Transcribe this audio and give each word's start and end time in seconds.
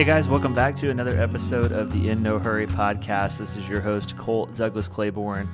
Hey 0.00 0.06
guys, 0.06 0.30
welcome 0.30 0.54
back 0.54 0.76
to 0.76 0.88
another 0.88 1.14
episode 1.20 1.72
of 1.72 1.92
the 1.92 2.08
In 2.08 2.22
No 2.22 2.38
Hurry 2.38 2.66
podcast. 2.66 3.36
This 3.36 3.54
is 3.54 3.68
your 3.68 3.82
host, 3.82 4.16
Cole 4.16 4.46
Douglas 4.46 4.88
Claiborne. 4.88 5.46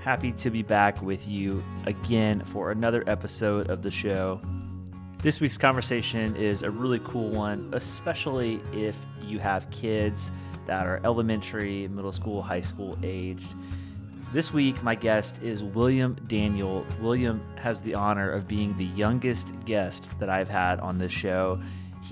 Happy 0.00 0.32
to 0.32 0.50
be 0.50 0.60
back 0.60 1.00
with 1.00 1.28
you 1.28 1.62
again 1.86 2.40
for 2.40 2.72
another 2.72 3.04
episode 3.06 3.70
of 3.70 3.84
the 3.84 3.92
show. 3.92 4.40
This 5.18 5.40
week's 5.40 5.56
conversation 5.56 6.34
is 6.34 6.64
a 6.64 6.70
really 6.72 6.98
cool 7.04 7.30
one, 7.30 7.70
especially 7.74 8.60
if 8.72 8.96
you 9.22 9.38
have 9.38 9.70
kids 9.70 10.32
that 10.66 10.84
are 10.84 11.00
elementary, 11.04 11.86
middle 11.86 12.10
school, 12.10 12.42
high 12.42 12.60
school 12.60 12.98
aged. 13.04 13.54
This 14.32 14.52
week, 14.52 14.82
my 14.82 14.96
guest 14.96 15.40
is 15.42 15.62
William 15.62 16.16
Daniel. 16.26 16.84
William 17.00 17.40
has 17.54 17.80
the 17.80 17.94
honor 17.94 18.32
of 18.32 18.48
being 18.48 18.76
the 18.76 18.86
youngest 18.86 19.54
guest 19.64 20.18
that 20.18 20.28
I've 20.28 20.48
had 20.48 20.80
on 20.80 20.98
this 20.98 21.12
show. 21.12 21.62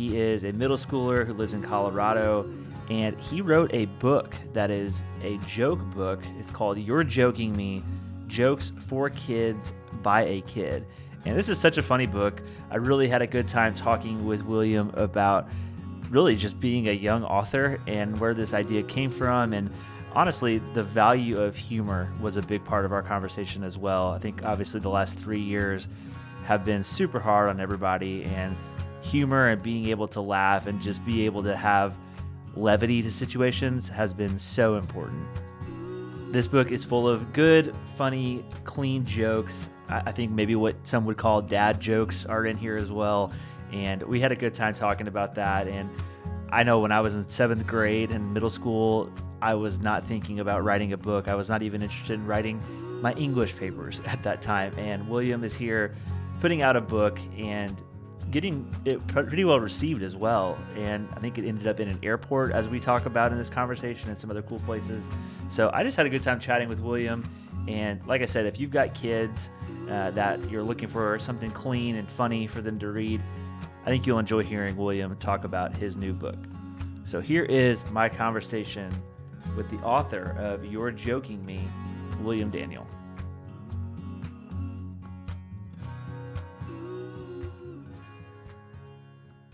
He 0.01 0.17
is 0.17 0.45
a 0.45 0.53
middle 0.53 0.79
schooler 0.79 1.27
who 1.27 1.35
lives 1.35 1.53
in 1.53 1.61
Colorado, 1.61 2.51
and 2.89 3.21
he 3.21 3.43
wrote 3.43 3.71
a 3.75 3.85
book 3.85 4.35
that 4.55 4.71
is 4.71 5.05
a 5.23 5.37
joke 5.47 5.79
book. 5.95 6.23
It's 6.39 6.51
called 6.51 6.79
You're 6.79 7.05
Joking 7.05 7.55
Me 7.55 7.83
Jokes 8.27 8.73
for 8.89 9.11
Kids 9.11 9.75
by 10.03 10.23
a 10.23 10.41
Kid. 10.41 10.87
And 11.27 11.37
this 11.37 11.51
is 11.51 11.59
such 11.59 11.77
a 11.77 11.83
funny 11.83 12.07
book. 12.07 12.41
I 12.71 12.77
really 12.77 13.09
had 13.09 13.21
a 13.21 13.27
good 13.27 13.47
time 13.47 13.75
talking 13.75 14.25
with 14.25 14.41
William 14.41 14.91
about 14.95 15.51
really 16.09 16.35
just 16.35 16.59
being 16.61 16.89
a 16.89 16.93
young 16.93 17.23
author 17.23 17.79
and 17.87 18.19
where 18.19 18.33
this 18.33 18.55
idea 18.55 18.83
came 18.83 19.11
from. 19.11 19.53
And 19.53 19.71
honestly, 20.15 20.63
the 20.73 20.83
value 20.83 21.37
of 21.37 21.55
humor 21.55 22.11
was 22.23 22.39
a 22.39 22.43
big 22.43 22.65
part 22.65 22.87
of 22.87 22.93
our 22.95 23.03
conversation 23.03 23.63
as 23.63 23.77
well. 23.77 24.13
I 24.13 24.19
think 24.19 24.47
obviously 24.47 24.81
the 24.81 24.89
last 24.89 25.19
three 25.19 25.43
years 25.43 25.89
have 26.47 26.65
been 26.65 26.85
super 26.85 27.21
hard 27.21 27.51
on 27.51 27.61
everybody. 27.61 28.25
And 28.25 28.57
humor 29.03 29.49
and 29.49 29.63
being 29.63 29.87
able 29.89 30.09
to 30.09 30.21
laugh 30.21 30.67
and 30.67 30.81
just 30.81 31.05
be 31.05 31.25
able 31.27 31.43
to 31.43 31.57
have 31.57 31.97
levity 32.55 33.03
to 33.03 33.11
situations 33.11 33.89
has 33.89 34.13
been 34.13 34.39
so 34.39 34.75
important. 34.75 35.27
This 36.33 36.47
book 36.47 36.71
is 36.71 36.85
full 36.85 37.09
of 37.09 37.33
good, 37.33 37.75
funny, 37.97 38.45
clean 38.65 39.05
jokes. 39.05 39.71
I 39.89 40.13
think 40.13 40.31
maybe 40.31 40.55
what 40.55 40.77
some 40.87 41.05
would 41.07 41.17
call 41.17 41.43
dad 41.43 41.81
jokes 41.81 42.25
are 42.25 42.47
in 42.47 42.57
here 42.57 42.77
as 42.77 42.93
well. 42.93 43.33
And 43.73 44.03
we 44.03 44.21
had 44.21 44.31
a 44.31 44.37
good 44.37 44.55
time 44.55 44.75
talking 44.75 45.09
about 45.09 45.35
that. 45.35 45.67
And 45.67 45.91
I 46.51 46.63
know 46.63 46.79
when 46.79 46.93
I 46.93 47.01
was 47.01 47.17
in 47.17 47.29
seventh 47.29 47.67
grade 47.67 48.13
and 48.13 48.33
middle 48.33 48.51
school, 48.51 49.11
I 49.43 49.55
was 49.55 49.81
not 49.81 50.05
thinking 50.05 50.41
about 50.41 50.63
writing 50.63 50.93
a 50.93 50.97
book. 50.97 51.27
I 51.27 51.35
was 51.35 51.49
not 51.49 51.63
even 51.63 51.83
interested 51.83 52.15
in 52.15 52.27
writing 52.27 52.63
my 53.01 53.13
English 53.15 53.57
papers 53.57 54.01
at 54.07 54.23
that 54.23 54.43
time. 54.43 54.73
And 54.79 55.09
William 55.09 55.43
is 55.43 55.57
here 55.57 55.95
putting 56.41 56.63
out 56.63 56.77
a 56.77 56.81
book 56.81 57.19
and 57.37 57.77
getting 58.31 58.69
it 58.85 59.05
pretty 59.09 59.45
well 59.45 59.61
received 59.61 60.03
as 60.03 60.17
well. 60.17 60.59
And 60.77 61.09
I 61.17 61.21
think 61.21 61.39
it 61.39 61.47
ended 61.47 61.67
up 61.67 61.81
in 61.81 61.89
an 61.89 61.99
airport, 62.03 62.53
as 62.53 62.69
we 62.69 62.81
talk 62.81 63.07
about 63.07 63.33
in 63.33 63.39
this 63.39 63.51
conversation, 63.51 64.09
and 64.09 64.19
some 64.19 64.31
other 64.31 64.43
cool 64.43 64.61
places. 64.61 65.05
So 65.49 65.71
I 65.73 65.83
just 65.83 65.97
had 65.97 66.07
a 66.07 66.11
good 66.11 66.23
time 66.23 66.41
chatting 66.41 66.69
with 66.69 66.81
William. 66.81 67.25
And 67.69 68.05
like 68.07 68.23
I 68.23 68.27
said, 68.27 68.47
if 68.47 68.59
you've 68.59 68.71
got 68.71 68.95
kids 68.95 69.51
uh, 69.89 70.11
that 70.13 70.51
you're 70.51 70.63
looking 70.63 70.89
for 70.89 71.19
something 71.19 71.51
clean 71.51 71.97
and 71.97 72.09
funny 72.09 72.47
for 72.47 72.61
them 72.61 72.79
to 72.79 72.89
read, 72.91 73.21
I 73.85 73.91
think 73.91 74.07
you'll 74.07 74.19
enjoy 74.19 74.43
hearing 74.43 74.77
William 74.77 75.17
talk 75.17 75.45
about 75.45 75.77
his 75.77 75.97
new 75.97 76.13
book. 76.13 76.39
So 77.05 77.21
here 77.21 77.45
is 77.45 77.91
my 77.91 78.09
conversation 78.09 78.91
with 79.57 79.69
the 79.71 79.79
author 79.79 80.37
of 80.39 80.65
You're 80.65 80.91
Joking 80.91 81.45
Me, 81.45 81.61
William 82.23 82.51
Daniel. 82.51 82.87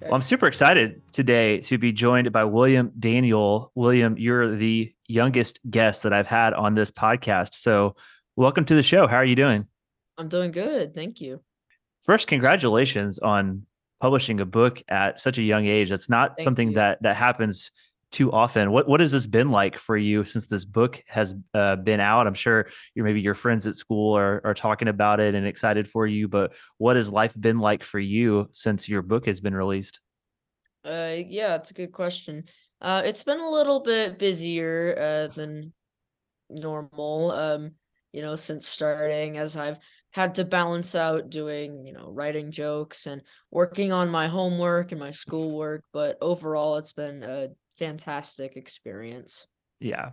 Well, 0.07 0.15
I'm 0.15 0.23
super 0.23 0.47
excited 0.47 1.03
today 1.11 1.59
to 1.63 1.79
be 1.79 1.91
joined 1.91 2.31
by 2.31 2.45
William 2.45 2.93
Daniel. 2.97 3.73
William, 3.75 4.17
you're 4.17 4.55
the 4.55 4.95
youngest 5.09 5.59
guest 5.69 6.05
that 6.05 6.13
I've 6.13 6.29
had 6.29 6.55
on 6.55 6.77
this 6.77 6.93
podcast. 6.93 7.55
So, 7.55 7.97
welcome 8.37 8.65
to 8.67 8.77
the 8.77 8.85
show. 8.85 9.09
How 9.09 9.17
are 9.17 9.25
you 9.25 9.35
doing? 9.35 9.67
I'm 10.17 10.29
doing 10.29 10.53
good. 10.53 10.95
Thank 10.95 11.21
you. 11.21 11.41
First, 12.05 12.29
congratulations 12.29 13.19
on 13.19 13.67
publishing 14.01 14.39
a 14.39 14.47
book 14.47 14.81
at 14.89 15.19
such 15.21 15.39
a 15.39 15.43
young 15.43 15.67
age. 15.67 15.91
That's 15.91 16.09
not 16.09 16.37
Thank 16.37 16.45
something 16.45 16.69
you. 16.69 16.75
that 16.77 17.03
that 17.03 17.17
happens 17.17 17.73
too 18.13 18.33
often. 18.33 18.71
What 18.71 18.89
what 18.89 19.01
has 19.01 19.13
this 19.13 19.27
been 19.27 19.51
like 19.51 19.79
for 19.79 19.97
you 19.97 20.25
since 20.25 20.47
this 20.47 20.65
book 20.65 21.03
has 21.09 21.35
uh, 21.55 21.77
been 21.77 22.01
out? 22.01 22.27
I'm 22.27 22.35
sure 22.35 22.69
you 22.95 23.03
maybe 23.03 23.21
your 23.21 23.35
friends 23.35 23.67
at 23.67 23.77
school 23.77 24.17
are 24.17 24.41
are 24.45 24.55
talking 24.55 24.89
about 24.89 25.21
it 25.21 25.35
and 25.35 25.47
excited 25.47 25.89
for 25.89 26.07
you. 26.07 26.29
But 26.29 26.55
what 26.79 26.97
has 26.97 27.11
life 27.11 27.35
been 27.39 27.59
like 27.59 27.85
for 27.85 27.99
you 27.99 28.49
since 28.53 28.89
your 28.89 29.03
book 29.03 29.27
has 29.27 29.41
been 29.41 29.55
released? 29.55 30.01
Uh, 30.85 31.17
yeah, 31.27 31.57
it's 31.57 31.71
a 31.71 31.75
good 31.75 31.93
question. 31.93 32.45
Uh, 32.81 33.03
it's 33.05 33.23
been 33.23 33.41
a 33.41 33.51
little 33.51 33.81
bit 33.81 34.19
busier 34.19 34.97
uh, 34.99 35.35
than 35.35 35.73
normal. 36.49 37.33
Um, 37.33 37.73
you 38.13 38.23
know, 38.23 38.35
since 38.35 38.67
starting, 38.67 39.37
as 39.37 39.59
I've 39.59 39.79
had 40.13 40.37
to 40.37 40.45
balance 40.47 40.95
out 40.95 41.29
doing, 41.29 41.85
you 41.85 41.93
know, 41.93 42.11
writing 42.11 42.51
jokes 42.51 43.07
and 43.07 43.21
working 43.51 43.93
on 43.93 44.09
my 44.09 44.29
homework 44.29 44.91
and 44.93 45.01
my 45.01 45.11
schoolwork. 45.11 45.85
But 45.93 46.17
overall, 46.23 46.77
it's 46.77 46.95
been 46.95 47.23
a 47.23 47.49
fantastic 47.77 48.57
experience. 48.57 49.47
Yeah. 49.81 50.11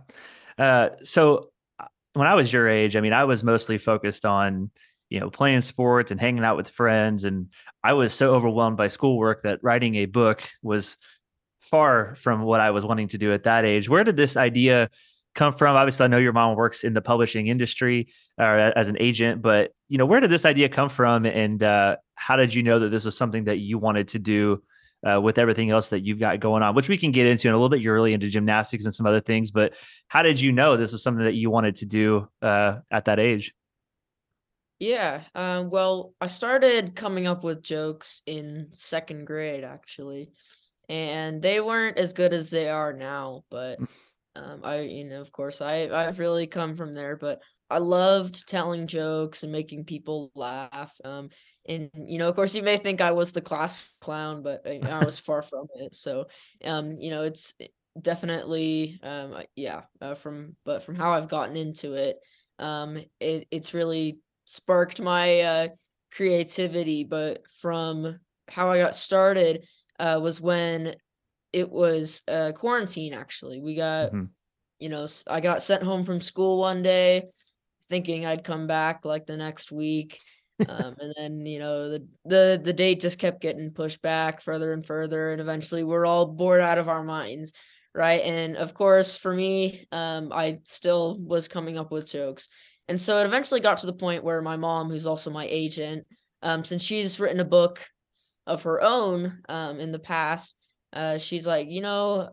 Uh, 0.58 0.90
so 1.02 1.50
uh, 1.78 1.86
when 2.12 2.26
I 2.26 2.34
was 2.34 2.52
your 2.52 2.68
age, 2.68 2.96
I 2.96 3.00
mean, 3.00 3.12
I 3.12 3.24
was 3.24 3.42
mostly 3.42 3.78
focused 3.78 4.26
on 4.26 4.70
you 5.10 5.20
know 5.20 5.30
playing 5.30 5.60
sports 5.60 6.10
and 6.10 6.20
hanging 6.20 6.44
out 6.44 6.56
with 6.56 6.68
friends 6.68 7.24
and 7.24 7.48
i 7.84 7.92
was 7.92 8.12
so 8.12 8.34
overwhelmed 8.34 8.76
by 8.76 8.88
schoolwork 8.88 9.42
that 9.42 9.60
writing 9.62 9.96
a 9.96 10.06
book 10.06 10.42
was 10.62 10.96
far 11.60 12.14
from 12.16 12.42
what 12.42 12.58
i 12.60 12.70
was 12.70 12.84
wanting 12.84 13.06
to 13.08 13.18
do 13.18 13.32
at 13.32 13.44
that 13.44 13.64
age 13.64 13.88
where 13.88 14.02
did 14.02 14.16
this 14.16 14.36
idea 14.36 14.88
come 15.34 15.52
from 15.52 15.76
obviously 15.76 16.04
i 16.04 16.08
know 16.08 16.18
your 16.18 16.32
mom 16.32 16.56
works 16.56 16.84
in 16.84 16.94
the 16.94 17.00
publishing 17.00 17.46
industry 17.48 18.08
or 18.38 18.56
as 18.56 18.88
an 18.88 18.96
agent 18.98 19.42
but 19.42 19.72
you 19.88 19.98
know 19.98 20.06
where 20.06 20.20
did 20.20 20.30
this 20.30 20.44
idea 20.44 20.68
come 20.68 20.88
from 20.88 21.26
and 21.26 21.62
uh, 21.62 21.96
how 22.14 22.34
did 22.34 22.52
you 22.52 22.62
know 22.62 22.78
that 22.78 22.88
this 22.88 23.04
was 23.04 23.16
something 23.16 23.44
that 23.44 23.58
you 23.58 23.78
wanted 23.78 24.08
to 24.08 24.18
do 24.18 24.62
uh, 25.04 25.20
with 25.20 25.38
everything 25.38 25.70
else 25.70 25.88
that 25.88 26.00
you've 26.00 26.18
got 26.18 26.40
going 26.40 26.62
on 26.62 26.74
which 26.74 26.88
we 26.88 26.98
can 26.98 27.10
get 27.10 27.26
into 27.26 27.48
in 27.48 27.54
a 27.54 27.56
little 27.56 27.68
bit 27.68 27.80
you're 27.80 27.94
really 27.94 28.14
into 28.14 28.28
gymnastics 28.28 28.84
and 28.84 28.94
some 28.94 29.06
other 29.06 29.20
things 29.20 29.50
but 29.50 29.74
how 30.08 30.22
did 30.22 30.40
you 30.40 30.52
know 30.52 30.76
this 30.76 30.92
was 30.92 31.02
something 31.02 31.24
that 31.24 31.34
you 31.34 31.50
wanted 31.50 31.76
to 31.76 31.86
do 31.86 32.28
uh, 32.42 32.76
at 32.90 33.04
that 33.04 33.18
age 33.18 33.52
yeah, 34.80 35.22
um, 35.34 35.70
well, 35.70 36.12
I 36.20 36.26
started 36.26 36.96
coming 36.96 37.26
up 37.26 37.44
with 37.44 37.62
jokes 37.62 38.22
in 38.26 38.68
second 38.72 39.24
grade 39.26 39.64
actually, 39.64 40.32
and 40.88 41.40
they 41.40 41.60
weren't 41.60 41.96
as 41.96 42.12
good 42.12 42.32
as 42.32 42.50
they 42.50 42.68
are 42.68 42.92
now. 42.92 43.44
But 43.50 43.80
mm. 43.80 43.88
um, 44.34 44.60
I, 44.64 44.80
you 44.80 45.04
know, 45.04 45.20
of 45.20 45.30
course, 45.30 45.60
I 45.60 45.88
I've 45.88 46.18
really 46.18 46.46
come 46.46 46.76
from 46.76 46.94
there. 46.94 47.16
But 47.16 47.40
I 47.70 47.78
loved 47.78 48.48
telling 48.48 48.86
jokes 48.86 49.42
and 49.42 49.52
making 49.52 49.84
people 49.84 50.32
laugh. 50.34 50.92
Um, 51.04 51.30
and 51.66 51.90
you 51.94 52.18
know, 52.18 52.28
of 52.28 52.34
course, 52.34 52.54
you 52.54 52.62
may 52.62 52.76
think 52.76 53.00
I 53.00 53.12
was 53.12 53.32
the 53.32 53.40
class 53.40 53.96
clown, 54.00 54.42
but 54.42 54.66
I, 54.66 54.80
I 54.84 55.04
was 55.04 55.18
far 55.18 55.42
from 55.42 55.66
it. 55.76 55.94
So, 55.94 56.26
um, 56.64 56.92
you 56.98 57.10
know, 57.10 57.22
it's 57.22 57.54
definitely, 58.00 58.98
um, 59.02 59.34
yeah, 59.56 59.82
uh, 60.00 60.14
from 60.14 60.56
but 60.64 60.82
from 60.82 60.94
how 60.94 61.12
I've 61.12 61.28
gotten 61.28 61.56
into 61.56 61.94
it, 61.94 62.16
um, 62.58 62.98
it 63.20 63.48
it's 63.50 63.74
really 63.74 64.18
sparked 64.44 65.00
my 65.00 65.40
uh, 65.40 65.68
creativity. 66.12 67.04
But 67.04 67.42
from 67.60 68.18
how 68.48 68.70
I 68.70 68.78
got 68.78 68.96
started 68.96 69.66
uh, 69.98 70.20
was 70.22 70.40
when 70.40 70.94
it 71.52 71.70
was 71.70 72.22
uh, 72.28 72.52
quarantine. 72.52 73.14
Actually, 73.14 73.60
we 73.60 73.74
got 73.74 74.08
mm-hmm. 74.08 74.24
you 74.80 74.90
know 74.90 75.06
I 75.26 75.40
got 75.40 75.62
sent 75.62 75.82
home 75.82 76.04
from 76.04 76.20
school 76.20 76.58
one 76.58 76.82
day, 76.82 77.24
thinking 77.88 78.26
I'd 78.26 78.44
come 78.44 78.66
back 78.66 79.04
like 79.04 79.26
the 79.26 79.36
next 79.36 79.72
week. 79.72 80.20
Um, 80.68 80.94
and 81.00 81.14
then 81.16 81.46
you 81.46 81.58
know 81.58 81.90
the 81.90 82.06
the 82.24 82.60
the 82.62 82.72
date 82.72 83.00
just 83.00 83.18
kept 83.18 83.40
getting 83.40 83.70
pushed 83.70 84.02
back 84.02 84.40
further 84.40 84.72
and 84.72 84.86
further, 84.86 85.30
and 85.30 85.40
eventually 85.40 85.84
we're 85.84 86.06
all 86.06 86.26
bored 86.26 86.60
out 86.60 86.78
of 86.78 86.88
our 86.88 87.02
minds, 87.02 87.52
right? 87.94 88.22
And 88.22 88.56
of 88.56 88.74
course, 88.74 89.16
for 89.16 89.34
me, 89.34 89.86
um, 89.92 90.32
I 90.32 90.56
still 90.64 91.18
was 91.26 91.48
coming 91.48 91.78
up 91.78 91.90
with 91.90 92.10
jokes, 92.10 92.48
and 92.88 93.00
so 93.00 93.18
it 93.18 93.26
eventually 93.26 93.60
got 93.60 93.78
to 93.78 93.86
the 93.86 93.92
point 93.92 94.24
where 94.24 94.42
my 94.42 94.56
mom, 94.56 94.90
who's 94.90 95.06
also 95.06 95.30
my 95.30 95.46
agent, 95.50 96.06
um, 96.42 96.64
since 96.64 96.82
she's 96.82 97.20
written 97.20 97.40
a 97.40 97.44
book 97.44 97.86
of 98.46 98.62
her 98.62 98.82
own 98.82 99.40
um, 99.48 99.80
in 99.80 99.92
the 99.92 99.98
past, 99.98 100.54
uh, 100.92 101.18
she's 101.18 101.46
like, 101.46 101.68
you 101.70 101.80
know, 101.80 102.30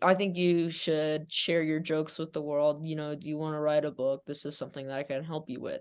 I 0.00 0.14
think 0.14 0.36
you 0.36 0.70
should 0.70 1.32
share 1.32 1.62
your 1.62 1.80
jokes 1.80 2.18
with 2.18 2.32
the 2.32 2.42
world. 2.42 2.84
You 2.84 2.96
know, 2.96 3.14
do 3.14 3.28
you 3.28 3.36
want 3.36 3.54
to 3.54 3.60
write 3.60 3.84
a 3.84 3.90
book? 3.90 4.22
This 4.26 4.44
is 4.44 4.56
something 4.56 4.86
that 4.86 4.98
I 4.98 5.02
can 5.02 5.24
help 5.24 5.48
you 5.48 5.60
with. 5.60 5.80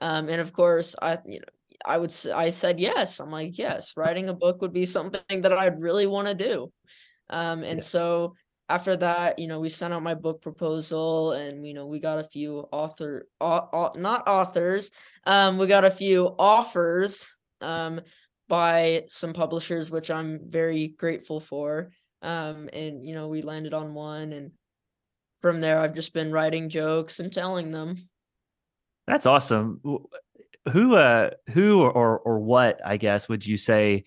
Um, 0.00 0.28
and 0.28 0.40
of 0.40 0.52
course, 0.52 0.94
I, 1.00 1.18
you 1.24 1.40
know, 1.40 1.46
I 1.84 1.98
would, 1.98 2.12
I 2.34 2.50
said 2.50 2.80
yes. 2.80 3.20
I'm 3.20 3.30
like, 3.30 3.58
yes, 3.58 3.92
writing 3.96 4.28
a 4.28 4.34
book 4.34 4.60
would 4.60 4.72
be 4.72 4.86
something 4.86 5.42
that 5.42 5.52
I'd 5.52 5.80
really 5.80 6.06
want 6.06 6.28
to 6.28 6.34
do. 6.34 6.72
Um, 7.30 7.62
and 7.62 7.78
yeah. 7.78 7.84
so 7.84 8.34
after 8.68 8.96
that, 8.96 9.38
you 9.38 9.46
know, 9.46 9.60
we 9.60 9.68
sent 9.68 9.94
out 9.94 10.02
my 10.02 10.14
book 10.14 10.42
proposal 10.42 11.32
and, 11.32 11.66
you 11.66 11.74
know, 11.74 11.86
we 11.86 12.00
got 12.00 12.18
a 12.18 12.24
few 12.24 12.66
author, 12.72 13.28
au- 13.40 13.92
not 13.94 14.26
authors, 14.26 14.90
um, 15.24 15.58
we 15.58 15.66
got 15.66 15.84
a 15.84 15.90
few 15.90 16.34
offers 16.38 17.26
um, 17.60 18.00
by 18.48 19.04
some 19.08 19.32
publishers, 19.32 19.90
which 19.90 20.10
I'm 20.10 20.40
very 20.48 20.88
grateful 20.88 21.40
for. 21.40 21.90
Um, 22.22 22.68
and 22.72 23.06
you 23.06 23.14
know, 23.14 23.28
we 23.28 23.42
landed 23.42 23.74
on 23.74 23.94
one, 23.94 24.32
and 24.32 24.50
from 25.38 25.60
there, 25.60 25.78
I've 25.78 25.94
just 25.94 26.12
been 26.12 26.32
writing 26.32 26.68
jokes 26.68 27.20
and 27.20 27.32
telling 27.32 27.70
them. 27.70 27.94
That's 29.06 29.26
awesome. 29.26 29.80
Who, 30.72 30.96
uh, 30.96 31.30
who 31.50 31.82
or 31.82 32.18
or 32.18 32.40
what, 32.40 32.80
I 32.84 32.96
guess, 32.96 33.28
would 33.28 33.46
you 33.46 33.56
say 33.56 34.04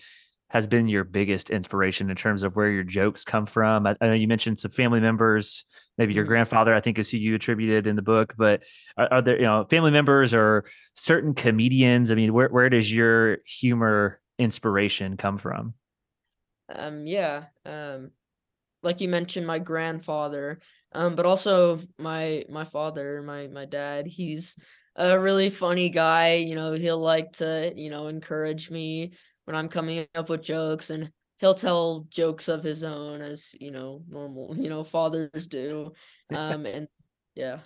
has 0.49 0.65
been 0.65 0.87
your 0.87 1.03
biggest 1.03 1.51
inspiration 1.51 2.09
in 2.09 2.15
terms 2.15 2.41
of 2.43 2.55
where 2.55 2.69
your 2.69 2.83
jokes 2.83 3.23
come 3.23 3.45
from? 3.45 3.85
I, 3.85 3.95
I 4.01 4.07
know 4.07 4.13
you 4.13 4.27
mentioned 4.27 4.59
some 4.59 4.71
family 4.71 4.99
members, 4.99 5.63
maybe 5.97 6.13
your 6.13 6.23
mm-hmm. 6.23 6.31
grandfather, 6.31 6.73
I 6.73 6.81
think 6.81 6.97
is 6.97 7.09
who 7.09 7.17
you 7.17 7.35
attributed 7.35 7.85
in 7.85 7.95
the 7.95 8.01
book, 8.01 8.33
but 8.37 8.63
are, 8.97 9.07
are, 9.13 9.21
there, 9.21 9.37
you 9.37 9.43
know, 9.43 9.65
family 9.69 9.91
members 9.91 10.33
or 10.33 10.65
certain 10.95 11.35
comedians? 11.35 12.09
I 12.09 12.15
mean, 12.15 12.33
where, 12.33 12.49
where 12.49 12.69
does 12.69 12.91
your 12.91 13.37
humor 13.45 14.19
inspiration 14.39 15.17
come 15.17 15.37
from? 15.37 15.75
Um, 16.73 17.05
yeah. 17.05 17.45
Um, 17.65 18.11
like 18.81 19.01
you 19.01 19.07
mentioned, 19.07 19.45
my 19.45 19.59
grandfather, 19.59 20.61
um, 20.93 21.15
but 21.15 21.27
also 21.27 21.79
my, 21.99 22.43
my 22.49 22.63
father, 22.63 23.21
my, 23.21 23.47
my 23.47 23.65
dad, 23.65 24.07
he's 24.07 24.55
a 24.99 25.17
really 25.19 25.49
funny 25.49 25.89
guy. 25.89 26.35
You 26.35 26.55
know, 26.55 26.73
he'll 26.73 26.99
like 26.99 27.33
to, 27.33 27.73
you 27.75 27.89
know, 27.89 28.07
encourage 28.07 28.69
me 28.69 29.13
when 29.45 29.55
I'm 29.55 29.69
coming 29.69 30.05
up 30.13 30.29
with 30.29 30.43
jokes 30.43 30.89
and 30.89 31.11
he'll 31.39 31.55
tell 31.55 32.05
jokes 32.09 32.49
of 32.49 32.61
his 32.61 32.83
own 32.83 33.21
as, 33.21 33.55
you 33.59 33.71
know, 33.71 34.03
normal, 34.07 34.55
you 34.57 34.69
know, 34.69 34.83
fathers 34.83 35.47
do. 35.47 35.93
Um 36.31 36.67
and 36.67 36.87
yeah. 37.33 37.57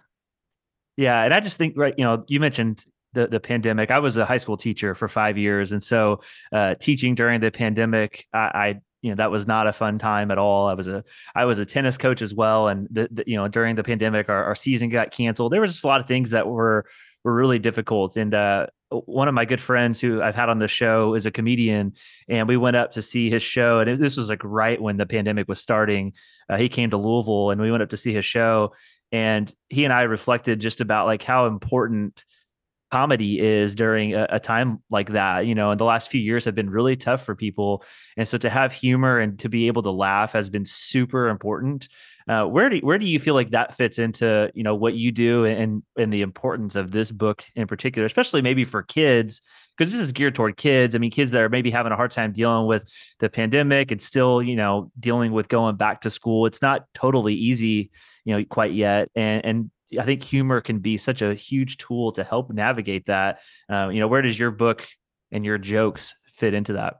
Yeah, 0.95 1.21
and 1.21 1.33
I 1.33 1.41
just 1.41 1.57
think 1.57 1.73
right, 1.75 1.93
you 1.97 2.05
know, 2.05 2.23
you 2.29 2.39
mentioned 2.39 2.85
the 3.11 3.27
the 3.27 3.41
pandemic. 3.41 3.91
I 3.91 3.99
was 3.99 4.15
a 4.15 4.25
high 4.25 4.37
school 4.37 4.55
teacher 4.55 4.95
for 4.95 5.09
5 5.09 5.37
years 5.37 5.73
and 5.73 5.83
so 5.83 6.21
uh 6.53 6.75
teaching 6.75 7.13
during 7.13 7.41
the 7.41 7.51
pandemic, 7.51 8.25
I, 8.31 8.39
I 8.39 8.79
you 9.01 9.09
know 9.09 9.15
that 9.15 9.31
was 9.31 9.45
not 9.45 9.67
a 9.67 9.73
fun 9.73 9.99
time 9.99 10.31
at 10.31 10.37
all. 10.37 10.67
I 10.67 10.75
was 10.75 10.87
a 10.87 11.03
I 11.35 11.43
was 11.43 11.59
a 11.59 11.65
tennis 11.65 11.97
coach 11.97 12.21
as 12.21 12.33
well, 12.33 12.69
and 12.69 12.87
the, 12.89 13.09
the, 13.11 13.23
you 13.27 13.35
know 13.35 13.49
during 13.49 13.75
the 13.75 13.83
pandemic, 13.83 14.29
our, 14.29 14.45
our 14.45 14.55
season 14.55 14.87
got 14.87 15.11
canceled. 15.11 15.51
There 15.51 15.59
was 15.59 15.73
just 15.73 15.83
a 15.83 15.87
lot 15.87 15.99
of 15.99 16.07
things 16.07 16.29
that 16.29 16.47
were 16.47 16.85
were 17.23 17.33
really 17.33 17.59
difficult. 17.59 18.17
And 18.17 18.33
uh, 18.33 18.67
one 18.89 19.27
of 19.27 19.33
my 19.33 19.45
good 19.45 19.61
friends 19.61 19.99
who 19.99 20.21
I've 20.21 20.35
had 20.35 20.49
on 20.49 20.59
the 20.59 20.67
show 20.67 21.15
is 21.15 21.25
a 21.25 21.31
comedian, 21.31 21.93
and 22.27 22.47
we 22.47 22.57
went 22.57 22.75
up 22.75 22.91
to 22.91 23.01
see 23.01 23.29
his 23.29 23.43
show. 23.43 23.79
And 23.79 23.99
this 24.01 24.17
was 24.17 24.29
like 24.29 24.41
right 24.43 24.81
when 24.81 24.97
the 24.97 25.05
pandemic 25.05 25.47
was 25.47 25.59
starting. 25.59 26.13
Uh, 26.49 26.57
he 26.57 26.69
came 26.69 26.89
to 26.91 26.97
Louisville, 26.97 27.51
and 27.51 27.61
we 27.61 27.71
went 27.71 27.83
up 27.83 27.89
to 27.89 27.97
see 27.97 28.13
his 28.13 28.25
show. 28.25 28.73
And 29.11 29.53
he 29.69 29.85
and 29.85 29.93
I 29.93 30.03
reflected 30.03 30.59
just 30.59 30.81
about 30.81 31.05
like 31.05 31.23
how 31.23 31.45
important 31.45 32.25
comedy 32.93 33.39
is 33.39 33.73
during 33.73 34.13
a, 34.13 34.27
a, 34.29 34.39
time 34.39 34.79
like 34.91 35.09
that. 35.09 35.47
You 35.47 35.55
know, 35.55 35.71
and 35.71 35.79
the 35.79 35.83
last 35.83 36.11
few 36.11 36.21
years 36.21 36.45
have 36.45 36.53
been 36.53 36.69
really 36.69 36.95
tough 36.95 37.25
for 37.25 37.33
people, 37.33 37.83
and 38.17 38.27
so 38.27 38.37
to 38.37 38.51
have 38.51 38.71
humor 38.71 39.17
and 39.17 39.39
to 39.39 39.49
be 39.49 39.65
able 39.65 39.81
to 39.81 39.89
laugh 39.89 40.33
has 40.33 40.47
been 40.47 40.63
super 40.63 41.27
important. 41.27 41.89
Uh, 42.29 42.45
where 42.45 42.69
do 42.69 42.77
where 42.83 42.99
do 42.99 43.07
you 43.07 43.19
feel 43.19 43.33
like 43.33 43.49
that 43.49 43.73
fits 43.73 43.97
into 43.97 44.51
you 44.53 44.61
know 44.61 44.75
what 44.75 44.93
you 44.93 45.11
do 45.11 45.43
and 45.43 45.81
and 45.97 46.13
the 46.13 46.21
importance 46.21 46.75
of 46.75 46.91
this 46.91 47.11
book 47.11 47.43
in 47.55 47.65
particular, 47.65 48.05
especially 48.05 48.43
maybe 48.43 48.63
for 48.63 48.83
kids 48.83 49.41
because 49.75 49.91
this 49.91 49.99
is 49.99 50.11
geared 50.11 50.35
toward 50.35 50.55
kids. 50.55 50.93
I 50.93 50.99
mean, 50.99 51.09
kids 51.09 51.31
that 51.31 51.41
are 51.41 51.49
maybe 51.49 51.71
having 51.71 51.91
a 51.91 51.95
hard 51.95 52.11
time 52.11 52.31
dealing 52.31 52.67
with 52.67 52.87
the 53.17 53.27
pandemic 53.27 53.89
and 53.89 53.99
still 53.99 54.43
you 54.43 54.55
know 54.55 54.91
dealing 54.99 55.31
with 55.31 55.49
going 55.49 55.77
back 55.77 56.01
to 56.01 56.11
school. 56.11 56.45
It's 56.45 56.61
not 56.61 56.85
totally 56.93 57.33
easy, 57.33 57.89
you 58.23 58.37
know, 58.37 58.45
quite 58.45 58.73
yet, 58.73 59.09
and 59.15 59.43
and 59.43 59.71
I 59.99 60.03
think 60.03 60.23
humor 60.23 60.61
can 60.61 60.79
be 60.79 60.97
such 60.97 61.21
a 61.21 61.33
huge 61.33 61.77
tool 61.77 62.11
to 62.13 62.23
help 62.23 62.51
navigate 62.51 63.05
that. 63.07 63.39
Uh, 63.69 63.89
you 63.89 63.99
know, 63.99 64.07
where 64.07 64.21
does 64.21 64.37
your 64.37 64.51
book 64.51 64.87
and 65.31 65.45
your 65.45 65.57
jokes 65.57 66.15
fit 66.25 66.53
into 66.53 66.73
that? 66.73 66.95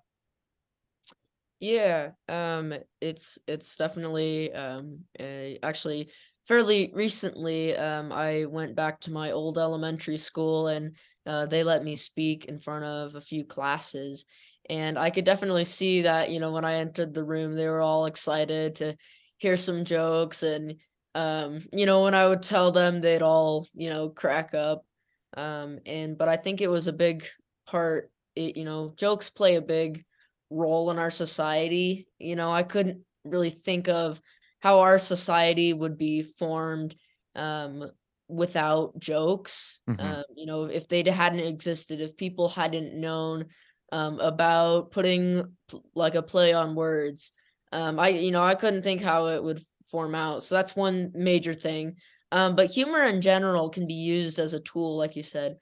Yeah, 1.60 2.10
um, 2.28 2.74
it's 3.00 3.40
it's 3.48 3.78
definitely 3.78 4.52
um, 4.52 5.06
a, 5.18 5.60
actually 5.64 6.10
fairly 6.46 6.92
recently. 6.94 7.74
Um, 7.78 8.12
I 8.12 8.46
went 8.46 8.76
back 8.76 9.00
to 9.02 9.12
my 9.12 9.32
old 9.32 9.58
elementary 9.58 10.18
school, 10.18 10.68
and 10.68 10.98
uh, 11.26 11.46
they 11.46 11.64
let 11.64 11.84
me 11.84 11.96
speak 11.96 12.46
in 12.46 12.60
front 12.60 12.84
of 12.84 13.16
a 13.16 13.22
few 13.22 13.46
classes, 13.46 14.26
and 14.70 14.98
I 15.00 15.10
could 15.10 15.24
definitely 15.24 15.64
see 15.64 16.02
that. 16.02 16.32
You 16.32 16.42
know, 16.42 16.52
when 16.52 16.66
I 16.66 16.76
entered 16.76 17.14
the 17.14 17.24
room, 17.24 17.56
they 17.56 17.70
were 17.70 17.82
all 17.82 18.08
excited 18.08 18.76
to 18.76 18.98
hear 19.38 19.56
some 19.56 19.86
jokes, 19.86 20.44
and 20.44 20.76
um, 21.16 21.60
you 21.72 21.86
know, 21.86 22.04
when 22.04 22.16
I 22.16 22.28
would 22.28 22.44
tell 22.44 22.72
them, 22.72 23.02
they'd 23.02 23.22
all 23.22 23.68
you 23.74 23.90
know 23.90 24.10
crack 24.10 24.54
up. 24.54 24.86
Um, 25.36 25.80
and 25.86 26.18
but 26.18 26.28
I 26.28 26.38
think 26.38 26.62
it 26.62 26.70
was 26.70 26.88
a 26.88 26.94
big 26.94 27.26
part. 27.68 28.12
It, 28.36 28.58
you 28.58 28.66
know, 28.66 28.94
jokes 28.96 29.30
play 29.30 29.56
a 29.56 29.62
big 29.62 30.04
role 30.50 30.92
in 30.92 31.00
our 31.00 31.12
society. 31.12 32.08
You 32.20 32.36
know, 32.36 32.52
I 32.52 32.64
couldn't 32.64 33.04
really 33.24 33.50
think 33.50 33.88
of 33.88 34.20
how 34.60 34.80
our 34.80 34.98
society 34.98 35.74
would 35.74 35.98
be 35.98 36.22
formed 36.22 36.96
um, 37.36 37.86
without 38.28 38.98
jokes. 38.98 39.82
Mm-hmm. 39.90 40.02
Um, 40.02 40.24
you 40.36 40.46
know, 40.46 40.66
if 40.66 40.88
they 40.88 41.04
hadn't 41.04 41.40
existed, 41.40 42.02
if 42.02 42.18
people 42.18 42.48
hadn't 42.48 42.96
known 42.96 43.46
um, 43.92 44.20
about 44.20 44.92
putting 44.92 45.44
like 45.94 46.16
a 46.16 46.24
play 46.24 46.54
on 46.54 46.76
words, 46.76 47.32
um, 47.72 48.00
I 48.00 48.10
you 48.10 48.32
know 48.32 48.44
I 48.44 48.56
couldn't 48.56 48.84
think 48.84 49.02
how 49.02 49.28
it 49.28 49.44
would 49.44 49.62
form 49.94 50.16
out. 50.16 50.42
So 50.42 50.56
that's 50.56 50.76
one 50.76 51.12
major 51.14 51.54
thing. 51.54 51.98
Um, 52.32 52.56
but 52.56 52.72
humor 52.72 53.04
in 53.04 53.22
general 53.22 53.70
can 53.70 53.86
be 53.86 53.94
used 53.94 54.40
as 54.40 54.54
a 54.54 54.60
tool, 54.60 54.98
like 54.98 55.16
you 55.16 55.22
said. 55.22 55.58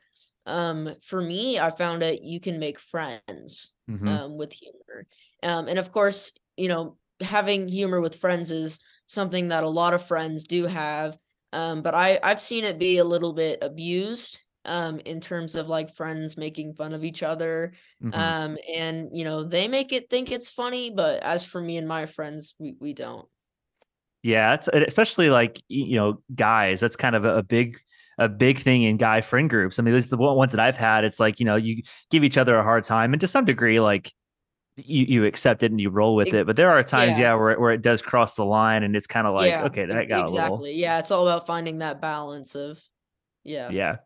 Um, 0.46 0.96
for 1.04 1.22
me, 1.22 1.60
I 1.60 1.70
found 1.70 2.02
that 2.02 2.24
you 2.24 2.40
can 2.40 2.60
make 2.60 2.80
friends 2.80 3.74
mm-hmm. 3.90 4.08
um, 4.08 4.38
with 4.38 4.54
humor. 4.54 5.06
Um, 5.44 5.68
and 5.68 5.78
of 5.78 5.92
course, 5.92 6.32
you 6.56 6.70
know, 6.70 6.96
having 7.20 7.68
humor 7.68 8.00
with 8.00 8.16
friends 8.16 8.52
is 8.52 8.80
something 9.06 9.50
that 9.50 9.66
a 9.66 9.70
lot 9.82 9.94
of 9.94 10.08
friends 10.08 10.46
do 10.46 10.66
have. 10.66 11.20
Um, 11.52 11.82
but 11.82 11.94
I, 11.94 12.20
I've 12.24 12.42
seen 12.42 12.64
it 12.64 12.80
be 12.80 13.00
a 13.00 13.04
little 13.14 13.34
bit 13.34 13.60
abused 13.62 14.40
um, 14.64 15.02
in 15.04 15.20
terms 15.20 15.56
of 15.56 15.68
like 15.68 15.96
friends 15.96 16.38
making 16.38 16.76
fun 16.76 16.94
of 16.94 17.04
each 17.04 17.22
other. 17.22 17.74
Mm-hmm. 18.02 18.20
Um, 18.20 18.58
and, 18.74 19.10
you 19.12 19.26
know, 19.26 19.44
they 19.44 19.68
make 19.68 19.92
it 19.92 20.10
think 20.10 20.32
it's 20.32 20.50
funny. 20.50 20.90
But 20.90 21.22
as 21.22 21.44
for 21.44 21.60
me 21.60 21.76
and 21.76 21.88
my 21.88 22.06
friends, 22.06 22.56
we, 22.58 22.76
we 22.80 22.94
don't. 22.94 23.28
Yeah, 24.24 24.54
it's 24.54 24.68
especially 24.68 25.30
like 25.30 25.62
you 25.68 25.96
know 25.96 26.22
guys. 26.34 26.80
That's 26.80 26.96
kind 26.96 27.16
of 27.16 27.26
a, 27.26 27.38
a 27.38 27.44
big 27.44 27.80
a 28.18 28.30
big 28.30 28.60
thing 28.60 28.84
in 28.84 28.98
guy 28.98 29.22
friend 29.22 29.50
groups. 29.50 29.80
I 29.80 29.84
mean, 29.84 29.94
this 29.94 30.06
is 30.06 30.10
the 30.12 30.18
ones 30.18 30.52
that 30.52 30.60
I've 30.60 30.78
had. 30.78 31.04
It's 31.04 31.20
like 31.20 31.40
you 31.40 31.46
know 31.46 31.56
you 31.56 31.82
give 32.12 32.24
each 32.24 32.38
other 32.38 32.56
a 32.58 32.64
hard 32.64 32.84
time, 32.84 33.14
and 33.14 33.22
to 33.22 33.28
some 33.28 33.46
degree, 33.46 33.80
like 33.80 34.14
you 34.78 35.06
you 35.06 35.26
accept 35.26 35.64
it 35.64 35.72
and 35.72 35.82
you 35.82 35.90
roll 35.90 36.16
with 36.16 36.34
it. 36.34 36.46
But 36.46 36.56
there 36.56 36.72
are 36.72 36.84
times, 36.84 37.18
yeah, 37.18 37.32
yeah 37.32 37.36
where 37.36 37.60
where 37.60 37.72
it 37.72 37.82
does 37.82 38.02
cross 38.02 38.36
the 38.36 38.46
line, 38.46 38.84
and 38.84 38.96
it's 38.96 39.08
kind 39.08 39.28
of 39.28 39.34
like, 39.34 39.50
yeah, 39.50 39.64
okay, 39.66 39.86
that 39.86 40.08
got 40.08 40.26
exactly. 40.26 40.40
a 40.40 40.52
little. 40.52 40.68
Yeah, 40.68 41.00
it's 41.00 41.12
all 41.12 41.28
about 41.28 41.48
finding 41.48 41.80
that 41.80 42.00
balance 42.02 42.56
of, 42.56 42.80
yeah, 43.44 43.70
yeah. 43.70 43.98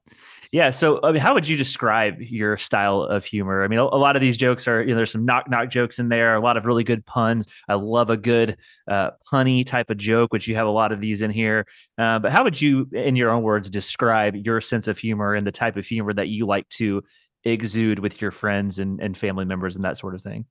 Yeah. 0.56 0.70
So, 0.70 1.02
I 1.04 1.12
mean, 1.12 1.22
how 1.22 1.34
would 1.34 1.46
you 1.46 1.58
describe 1.58 2.22
your 2.22 2.56
style 2.56 3.02
of 3.02 3.26
humor? 3.26 3.62
I 3.62 3.68
mean, 3.68 3.78
a, 3.78 3.84
a, 3.84 4.00
lot 4.00 4.16
of 4.16 4.22
these 4.22 4.38
jokes 4.38 4.70
are, 4.70 4.82
you 4.82 4.92
know, 4.92 4.96
there's 4.96 5.12
some 5.12 5.26
knock 5.26 5.50
knock 5.50 5.70
jokes 5.70 6.00
in 6.00 6.08
there, 6.08 6.34
a 6.34 6.40
lot 6.40 6.56
of 6.56 6.66
really 6.66 6.86
good 6.86 7.06
puns. 7.06 7.46
I 7.68 7.74
love 7.74 8.10
a 8.10 8.16
good 8.16 8.56
uh, 8.90 9.12
punny 9.30 9.68
type 9.68 9.90
of 9.90 9.98
joke, 9.98 10.32
which 10.32 10.48
you 10.48 10.56
have 10.56 10.66
a 10.66 10.72
lot 10.72 10.94
of 10.94 11.02
these 11.02 11.22
in 11.22 11.30
here. 11.30 11.66
Uh, 11.98 12.20
but 12.20 12.32
how 12.32 12.46
would 12.46 12.62
you, 12.62 12.88
in 12.94 13.18
your 13.18 13.32
own 13.32 13.44
words, 13.44 13.70
describe 13.70 14.34
your 14.46 14.62
sense 14.62 14.88
of 14.88 14.98
humor 14.98 15.34
and 15.34 15.46
the 15.46 15.52
type 15.52 15.76
of 15.76 15.86
humor 15.86 16.14
that 16.14 16.30
you 16.30 16.46
like 16.46 16.70
to 16.70 17.04
exude 17.44 18.00
with 18.00 18.22
your 18.22 18.32
friends 18.32 18.80
and, 18.80 19.02
and 19.02 19.18
family 19.18 19.44
members 19.44 19.76
and 19.76 19.84
that 19.84 19.98
sort 19.98 20.16
of 20.16 20.22
thing? 20.22 20.46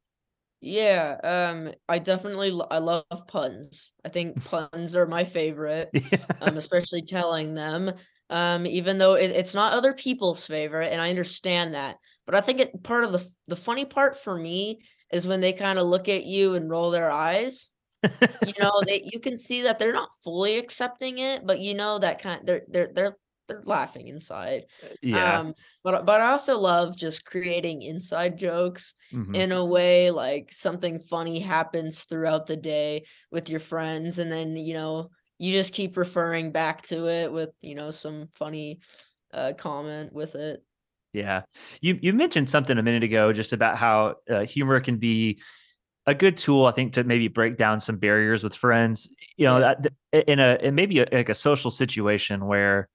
Yeah, 0.61 1.17
um, 1.25 1.73
I 1.89 1.99
definitely 1.99 2.53
I 2.71 2.77
love 2.77 3.07
puns. 3.27 3.95
I 4.05 4.11
think 4.11 4.45
puns 4.51 4.97
are 4.97 5.07
my 5.07 5.25
favorite, 5.25 5.89
yeah. 5.95 6.19
um, 6.43 6.59
especially 6.59 7.01
telling 7.01 7.55
them 7.55 7.95
um, 8.35 8.67
even 8.67 8.99
though 8.99 9.15
it, 9.15 9.31
it's 9.31 9.55
not 9.55 9.73
other 9.73 9.93
people's 9.93 10.45
favorite, 10.45 10.93
and 10.93 11.01
I 11.01 11.11
understand 11.11 11.75
that. 11.75 11.99
But 12.27 12.35
I 12.35 12.41
think 12.41 12.59
it 12.59 12.83
part 12.83 13.05
of 13.05 13.13
the 13.13 13.25
the 13.47 13.55
funny 13.55 13.85
part 13.85 14.17
for 14.17 14.37
me 14.37 14.81
is 15.13 15.25
when 15.25 15.41
they 15.41 15.53
kind 15.53 15.79
of 15.79 15.87
look 15.87 16.09
at 16.09 16.25
you 16.25 16.57
and 16.57 16.69
roll 16.69 16.91
their 16.91 17.13
eyes. 17.13 17.69
you 18.03 18.53
know, 18.61 18.83
they 18.85 19.09
you 19.13 19.21
can 19.21 19.39
see 19.39 19.63
that 19.63 19.79
they're 19.79 19.93
not 19.93 20.09
fully 20.25 20.59
accepting 20.59 21.19
it, 21.19 21.47
but 21.47 21.61
you 21.61 21.75
know 21.75 22.01
that 22.01 22.21
kind 22.21 22.41
they're 22.45 22.63
they're 22.67 22.91
they're 22.93 23.17
they're 23.47 23.63
laughing 23.67 24.09
inside. 24.09 24.65
Yeah. 25.01 25.39
Um, 25.39 25.55
but 25.85 26.05
but 26.05 26.21
I 26.21 26.33
also 26.33 26.59
love 26.59 26.97
just 26.97 27.25
creating 27.25 27.83
inside 27.83 28.37
jokes 28.37 28.95
mm-hmm. 29.13 29.37
in 29.37 29.53
a 29.53 29.65
way 29.65 30.11
like 30.11 30.49
something 30.51 30.99
funny 30.99 31.39
happens 31.39 32.03
throughout 32.03 32.47
the 32.47 32.57
day 32.57 33.05
with 33.31 33.49
your 33.49 33.61
friends, 33.61 34.19
and 34.19 34.33
then 34.33 34.57
you 34.57 34.75
know 34.75 35.11
you 35.39 35.53
just 35.53 35.73
keep 35.73 35.97
referring 35.97 36.53
back 36.53 36.83
to 36.83 37.09
it 37.09 37.33
with 37.33 37.51
you 37.61 37.75
know 37.75 37.91
some 37.91 38.29
funny 38.35 38.81
uh, 39.33 39.53
comment 39.57 40.13
with 40.13 40.35
it. 40.35 40.63
Yeah, 41.13 41.43
you 41.81 41.99
you 42.01 42.13
mentioned 42.13 42.51
something 42.51 42.77
a 42.77 42.83
minute 42.83 43.05
ago 43.05 43.33
just 43.33 43.53
about 43.53 43.77
how 43.77 44.17
uh, 44.29 44.41
humor 44.41 44.81
can 44.81 44.99
be 44.99 45.41
a 46.07 46.15
good 46.15 46.37
tool, 46.37 46.67
I 46.67 46.73
think, 46.73 46.95
to 46.95 47.05
maybe 47.05 47.29
break 47.29 47.57
down 47.57 47.81
some 47.81 47.97
barriers 47.97 48.45
with 48.45 48.55
friends. 48.55 49.09
You 49.37 49.47
know, 49.47 49.59
yeah. 49.59 49.75
that 50.13 50.29
in 50.29 50.39
a 50.39 50.59
in 50.61 50.75
maybe 50.75 51.01
a, 51.01 51.07
like 51.11 51.29
a 51.29 51.35
social 51.35 51.71
situation 51.71 52.47
where 52.47 52.89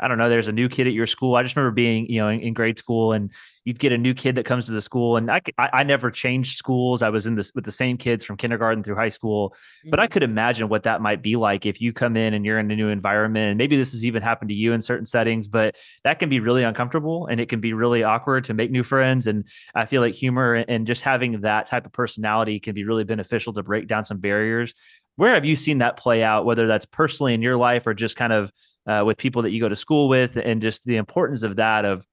I 0.00 0.08
don't 0.08 0.18
know, 0.18 0.28
there's 0.28 0.48
a 0.48 0.52
new 0.52 0.68
kid 0.68 0.86
at 0.86 0.92
your 0.92 1.06
school. 1.06 1.34
I 1.34 1.42
just 1.42 1.56
remember 1.56 1.74
being, 1.74 2.06
you 2.08 2.20
know, 2.20 2.28
in, 2.28 2.40
in 2.40 2.54
grade 2.54 2.78
school 2.78 3.12
and 3.12 3.32
you'd 3.64 3.78
get 3.78 3.92
a 3.92 3.98
new 3.98 4.14
kid 4.14 4.36
that 4.36 4.46
comes 4.46 4.64
to 4.66 4.72
the 4.72 4.80
school 4.80 5.16
and 5.16 5.30
I, 5.30 5.42
I, 5.58 5.68
I 5.72 5.82
never 5.82 6.10
changed 6.10 6.56
schools. 6.56 7.02
I 7.02 7.10
was 7.10 7.26
in 7.26 7.34
this 7.34 7.52
with 7.54 7.64
the 7.64 7.72
same 7.72 7.96
kids 7.96 8.24
from 8.24 8.36
kindergarten 8.36 8.82
through 8.82 8.94
high 8.94 9.08
school, 9.08 9.50
mm-hmm. 9.50 9.90
but 9.90 10.00
I 10.00 10.04
mm-hmm. 10.04 10.12
could 10.12 10.22
imagine 10.22 10.68
what 10.68 10.84
that 10.84 11.02
might 11.02 11.22
be 11.22 11.36
like 11.36 11.66
if 11.66 11.80
you 11.80 11.92
come 11.92 12.16
in 12.16 12.32
and 12.32 12.46
you're 12.46 12.58
in 12.58 12.70
a 12.70 12.76
new 12.76 12.88
environment 12.88 13.48
and 13.48 13.58
maybe 13.58 13.76
this 13.76 13.92
has 13.92 14.04
even 14.04 14.22
happened 14.22 14.48
to 14.50 14.54
you 14.54 14.72
in 14.72 14.80
certain 14.80 15.06
settings, 15.06 15.48
but 15.48 15.76
that 16.04 16.18
can 16.18 16.28
be 16.28 16.40
really 16.40 16.62
uncomfortable 16.62 17.26
and 17.26 17.40
it 17.40 17.48
can 17.48 17.60
be 17.60 17.72
really 17.72 18.02
awkward 18.02 18.44
to 18.44 18.54
make 18.54 18.70
new 18.70 18.82
friends. 18.82 19.26
And 19.26 19.46
I 19.74 19.84
feel 19.86 20.00
like 20.00 20.14
humor 20.14 20.54
and 20.54 20.86
just 20.86 21.02
having 21.02 21.40
that 21.40 21.66
type 21.66 21.84
of 21.84 21.92
personality 21.92 22.60
can 22.60 22.74
be 22.74 22.84
really 22.84 23.04
beneficial 23.04 23.52
to 23.54 23.62
break 23.62 23.88
down 23.88 24.04
some 24.04 24.18
barriers. 24.18 24.72
Where 25.16 25.34
have 25.34 25.44
you 25.44 25.56
seen 25.56 25.78
that 25.78 25.96
play 25.96 26.22
out, 26.22 26.44
whether 26.44 26.68
that's 26.68 26.86
personally 26.86 27.34
in 27.34 27.42
your 27.42 27.56
life 27.56 27.86
or 27.86 27.92
just 27.92 28.16
kind 28.16 28.32
of 28.32 28.52
uh, 28.88 29.04
with 29.04 29.18
people 29.18 29.42
that 29.42 29.50
you 29.50 29.60
go 29.60 29.68
to 29.68 29.76
school 29.76 30.08
with, 30.08 30.36
and 30.36 30.62
just 30.62 30.84
the 30.84 30.96
importance 30.96 31.42
of 31.42 31.56
that 31.56 31.84
of 31.84 32.04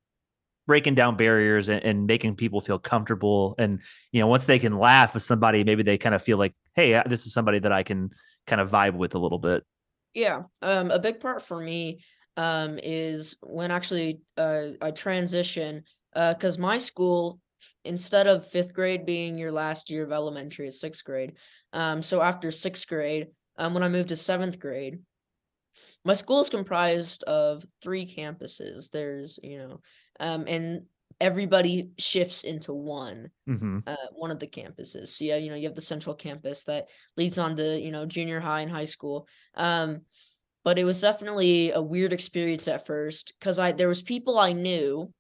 breaking 0.68 0.96
down 0.96 1.16
barriers 1.16 1.70
and, 1.70 1.84
and, 1.84 2.08
making 2.08 2.36
people 2.36 2.60
feel 2.60 2.80
comfortable. 2.80 3.54
And 3.60 3.82
you 4.12 4.20
know, 4.20 4.28
once 4.28 4.46
they 4.46 4.60
can 4.60 4.78
laugh 4.78 5.14
with 5.14 5.22
somebody, 5.24 5.64
maybe 5.64 5.84
they 5.84 5.98
kind 5.98 6.16
of 6.16 6.24
feel 6.24 6.38
like, 6.38 6.56
hey, 6.76 7.02
this 7.08 7.26
is 7.26 7.34
somebody 7.34 7.60
that 7.60 7.72
I 7.72 7.84
can 7.84 8.10
kind 8.48 8.60
of 8.60 8.72
vibe 8.72 8.96
with 8.96 9.16
a 9.16 9.20
little 9.20 9.40
bit. 9.40 9.64
Yeah, 10.14 10.44
um, 10.62 10.92
a 10.92 11.00
big 11.00 11.20
part 11.20 11.42
for 11.42 11.60
me 11.60 12.02
um, 12.38 12.80
is 12.82 13.38
when 13.42 13.72
actually 13.72 14.22
uh, 14.38 14.70
I 14.82 14.92
transition 14.92 15.84
because 16.14 16.58
uh, 16.58 16.62
my 16.62 16.78
school 16.78 17.40
instead 17.84 18.28
of 18.28 18.48
fifth 18.48 18.74
grade 18.74 19.06
being 19.06 19.38
your 19.38 19.52
last 19.52 19.90
year 19.90 20.04
of 20.04 20.12
elementary, 20.12 20.68
it's 20.68 20.80
sixth 20.80 21.04
grade. 21.04 21.34
Um, 21.74 22.02
so 22.02 22.22
after 22.22 22.52
sixth 22.52 22.88
grade, 22.88 23.28
um, 23.58 23.74
when 23.74 23.84
I 23.84 23.90
moved 23.90 24.10
to 24.10 24.16
seventh 24.16 24.60
grade, 24.60 25.00
my 26.04 26.14
school 26.14 26.42
is 26.42 26.50
comprised 26.50 27.24
of 27.24 27.66
three 27.82 28.06
campuses. 28.06 28.90
There's, 28.90 29.40
you 29.44 29.58
know, 29.58 29.82
um, 30.20 30.46
and 30.48 30.84
everybody 31.20 31.92
shifts 31.98 32.44
into 32.44 32.74
one, 32.74 33.30
mm-hmm. 33.48 33.80
uh, 33.88 33.96
one 34.14 34.32
of 34.32 34.40
the 34.40 34.48
campuses. 34.48 35.10
So 35.10 35.26
yeah, 35.26 35.38
you 35.38 35.50
know, 35.50 35.56
you 35.56 35.68
have 35.68 35.76
the 35.76 35.82
central 35.82 36.16
campus 36.16 36.64
that 36.66 36.90
leads 37.18 37.38
on 37.38 37.56
to, 37.56 37.80
you 37.80 37.92
know, 37.92 38.06
junior 38.06 38.40
high 38.40 38.62
and 38.62 38.72
high 38.72 38.86
school. 38.86 39.28
Um, 39.56 40.02
but 40.64 40.80
it 40.80 40.84
was 40.84 41.00
definitely 41.00 41.72
a 41.72 41.82
weird 41.82 42.12
experience 42.12 42.68
at 42.68 42.86
first 42.86 43.34
because 43.40 43.60
I 43.60 43.72
there 43.72 43.88
was 43.88 44.02
people 44.02 44.40
I 44.40 44.52
knew 44.52 45.14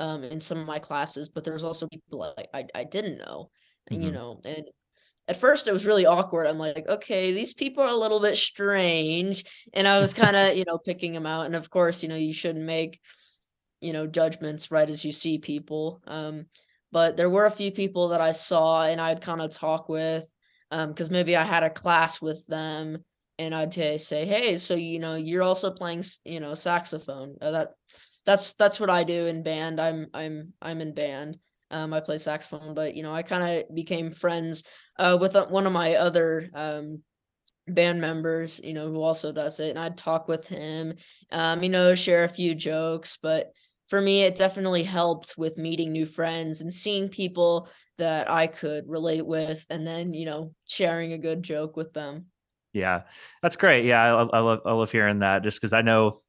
um 0.00 0.24
in 0.24 0.40
some 0.40 0.58
of 0.58 0.66
my 0.66 0.78
classes, 0.80 1.28
but 1.28 1.44
there 1.44 1.54
was 1.54 1.64
also 1.64 1.88
people 1.88 2.22
I 2.22 2.46
I, 2.52 2.66
I 2.74 2.84
didn't 2.84 3.18
know, 3.18 3.50
mm-hmm. 3.90 4.02
you 4.02 4.10
know, 4.10 4.40
and 4.44 4.64
at 5.26 5.36
first 5.36 5.66
it 5.68 5.72
was 5.72 5.86
really 5.86 6.06
awkward. 6.06 6.46
I'm 6.46 6.58
like, 6.58 6.86
okay, 6.88 7.32
these 7.32 7.54
people 7.54 7.82
are 7.82 7.90
a 7.90 7.96
little 7.96 8.20
bit 8.20 8.36
strange. 8.36 9.44
And 9.72 9.88
I 9.88 9.98
was 9.98 10.14
kind 10.22 10.36
of, 10.36 10.56
you 10.56 10.64
know, 10.66 10.78
picking 10.78 11.12
them 11.12 11.26
out. 11.26 11.46
And 11.46 11.56
of 11.56 11.70
course, 11.70 12.02
you 12.02 12.08
know, 12.08 12.16
you 12.16 12.32
shouldn't 12.32 12.64
make, 12.64 13.00
you 13.80 13.92
know, 13.92 14.06
judgments 14.06 14.70
right 14.70 14.88
as 14.88 15.04
you 15.04 15.12
see 15.12 15.38
people. 15.38 16.00
Um, 16.06 16.46
but 16.92 17.16
there 17.16 17.30
were 17.30 17.46
a 17.46 17.50
few 17.50 17.72
people 17.72 18.08
that 18.08 18.20
I 18.20 18.32
saw 18.32 18.84
and 18.84 19.00
I'd 19.00 19.20
kind 19.20 19.40
of 19.40 19.50
talk 19.50 19.88
with, 19.88 20.28
um, 20.70 20.90
because 20.90 21.10
maybe 21.10 21.36
I 21.36 21.44
had 21.44 21.64
a 21.64 21.70
class 21.70 22.20
with 22.22 22.46
them 22.46 23.04
and 23.38 23.54
I'd 23.54 23.74
say, 23.74 24.24
hey, 24.26 24.58
so 24.58 24.74
you 24.74 24.98
know, 24.98 25.16
you're 25.16 25.42
also 25.42 25.70
playing, 25.70 26.04
you 26.24 26.40
know, 26.40 26.54
saxophone. 26.54 27.36
Uh, 27.40 27.50
that 27.50 27.68
that's 28.24 28.52
that's 28.54 28.80
what 28.80 28.90
I 28.90 29.04
do 29.04 29.26
in 29.26 29.42
band. 29.42 29.80
I'm 29.80 30.08
I'm 30.14 30.52
I'm 30.62 30.80
in 30.80 30.94
band. 30.94 31.38
Um, 31.74 31.92
I 31.92 32.00
play 32.00 32.18
saxophone, 32.18 32.72
but 32.72 32.94
you 32.94 33.02
know, 33.02 33.12
I 33.12 33.22
kind 33.22 33.42
of 33.42 33.74
became 33.74 34.12
friends 34.12 34.62
uh, 34.98 35.18
with 35.20 35.34
uh, 35.34 35.46
one 35.46 35.66
of 35.66 35.72
my 35.72 35.96
other 35.96 36.48
um, 36.54 37.02
band 37.66 38.00
members, 38.00 38.60
you 38.62 38.74
know, 38.74 38.88
who 38.90 39.02
also 39.02 39.32
does 39.32 39.58
it, 39.58 39.70
and 39.70 39.78
I'd 39.78 39.98
talk 39.98 40.28
with 40.28 40.46
him, 40.46 40.94
um, 41.32 41.62
you 41.62 41.68
know, 41.68 41.94
share 41.94 42.24
a 42.24 42.28
few 42.28 42.54
jokes. 42.54 43.18
But 43.20 43.52
for 43.88 44.00
me, 44.00 44.22
it 44.22 44.36
definitely 44.36 44.84
helped 44.84 45.36
with 45.36 45.58
meeting 45.58 45.92
new 45.92 46.06
friends 46.06 46.60
and 46.60 46.72
seeing 46.72 47.08
people 47.08 47.68
that 47.98 48.30
I 48.30 48.46
could 48.46 48.88
relate 48.88 49.26
with, 49.26 49.66
and 49.68 49.86
then 49.86 50.14
you 50.14 50.26
know, 50.26 50.54
sharing 50.66 51.12
a 51.12 51.18
good 51.18 51.42
joke 51.42 51.76
with 51.76 51.92
them. 51.92 52.26
Yeah, 52.72 53.02
that's 53.42 53.56
great. 53.56 53.84
Yeah, 53.84 54.02
I, 54.02 54.38
I 54.38 54.40
love 54.40 54.60
I 54.64 54.72
love 54.72 54.92
hearing 54.92 55.20
that, 55.20 55.42
just 55.42 55.60
because 55.60 55.72
I 55.72 55.82
know 55.82 56.22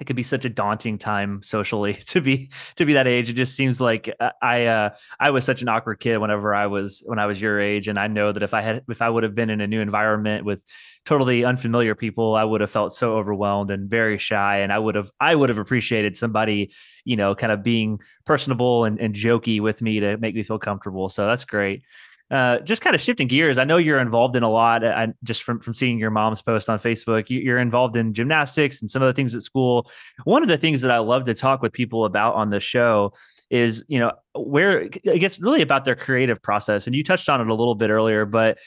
it 0.00 0.06
could 0.06 0.16
be 0.16 0.22
such 0.22 0.46
a 0.46 0.48
daunting 0.48 0.96
time 0.98 1.42
socially 1.42 1.94
to 2.06 2.20
be 2.20 2.50
to 2.76 2.86
be 2.86 2.94
that 2.94 3.06
age. 3.06 3.30
It 3.30 3.34
just 3.34 3.54
seems 3.54 3.80
like 3.80 4.12
uh, 4.18 4.30
I 4.42 4.66
uh, 4.66 4.90
I 5.20 5.30
was 5.30 5.44
such 5.44 5.62
an 5.62 5.68
awkward 5.68 6.00
kid 6.00 6.18
whenever 6.18 6.54
I 6.54 6.66
was 6.66 7.02
when 7.04 7.18
I 7.18 7.26
was 7.26 7.40
your 7.40 7.60
age, 7.60 7.86
and 7.86 7.98
I 7.98 8.06
know 8.06 8.32
that 8.32 8.42
if 8.42 8.54
I 8.54 8.62
had 8.62 8.82
if 8.88 9.02
I 9.02 9.10
would 9.10 9.22
have 9.22 9.34
been 9.34 9.50
in 9.50 9.60
a 9.60 9.66
new 9.66 9.80
environment 9.80 10.44
with 10.44 10.64
totally 11.04 11.44
unfamiliar 11.44 11.94
people, 11.94 12.34
I 12.34 12.44
would 12.44 12.62
have 12.62 12.70
felt 12.70 12.94
so 12.94 13.12
overwhelmed 13.16 13.70
and 13.70 13.88
very 13.90 14.16
shy, 14.16 14.58
and 14.58 14.72
I 14.72 14.78
would 14.78 14.94
have 14.94 15.10
I 15.20 15.34
would 15.34 15.50
have 15.50 15.58
appreciated 15.58 16.16
somebody 16.16 16.72
you 17.04 17.16
know 17.16 17.34
kind 17.34 17.52
of 17.52 17.62
being 17.62 18.00
personable 18.24 18.84
and, 18.84 18.98
and 19.00 19.14
jokey 19.14 19.60
with 19.60 19.82
me 19.82 20.00
to 20.00 20.16
make 20.16 20.34
me 20.34 20.42
feel 20.42 20.58
comfortable. 20.58 21.08
So 21.10 21.26
that's 21.26 21.44
great. 21.44 21.82
Uh, 22.30 22.60
just 22.60 22.80
kind 22.80 22.94
of 22.94 23.02
shifting 23.02 23.26
gears, 23.26 23.58
I 23.58 23.64
know 23.64 23.76
you're 23.76 23.98
involved 23.98 24.36
in 24.36 24.44
a 24.44 24.48
lot. 24.48 24.84
I, 24.84 25.08
just 25.24 25.42
from 25.42 25.58
from 25.58 25.74
seeing 25.74 25.98
your 25.98 26.10
mom's 26.10 26.40
post 26.40 26.70
on 26.70 26.78
Facebook, 26.78 27.28
you, 27.28 27.52
are 27.52 27.58
involved 27.58 27.96
in 27.96 28.12
gymnastics 28.12 28.80
and 28.80 28.88
some 28.90 29.02
of 29.02 29.06
the 29.06 29.12
things 29.12 29.34
at 29.34 29.42
school. 29.42 29.90
One 30.24 30.42
of 30.42 30.48
the 30.48 30.58
things 30.58 30.82
that 30.82 30.92
I 30.92 30.98
love 30.98 31.24
to 31.24 31.34
talk 31.34 31.60
with 31.60 31.72
people 31.72 32.04
about 32.04 32.36
on 32.36 32.50
the 32.50 32.60
show 32.60 33.14
is, 33.50 33.84
you 33.88 33.98
know, 33.98 34.12
where 34.34 34.88
I 35.08 35.16
guess 35.18 35.40
really 35.40 35.60
about 35.60 35.84
their 35.84 35.96
creative 35.96 36.40
process. 36.40 36.86
And 36.86 36.94
you 36.94 37.02
touched 37.02 37.28
on 37.28 37.40
it 37.40 37.48
a 37.48 37.54
little 37.54 37.74
bit 37.74 37.90
earlier, 37.90 38.24
but 38.24 38.58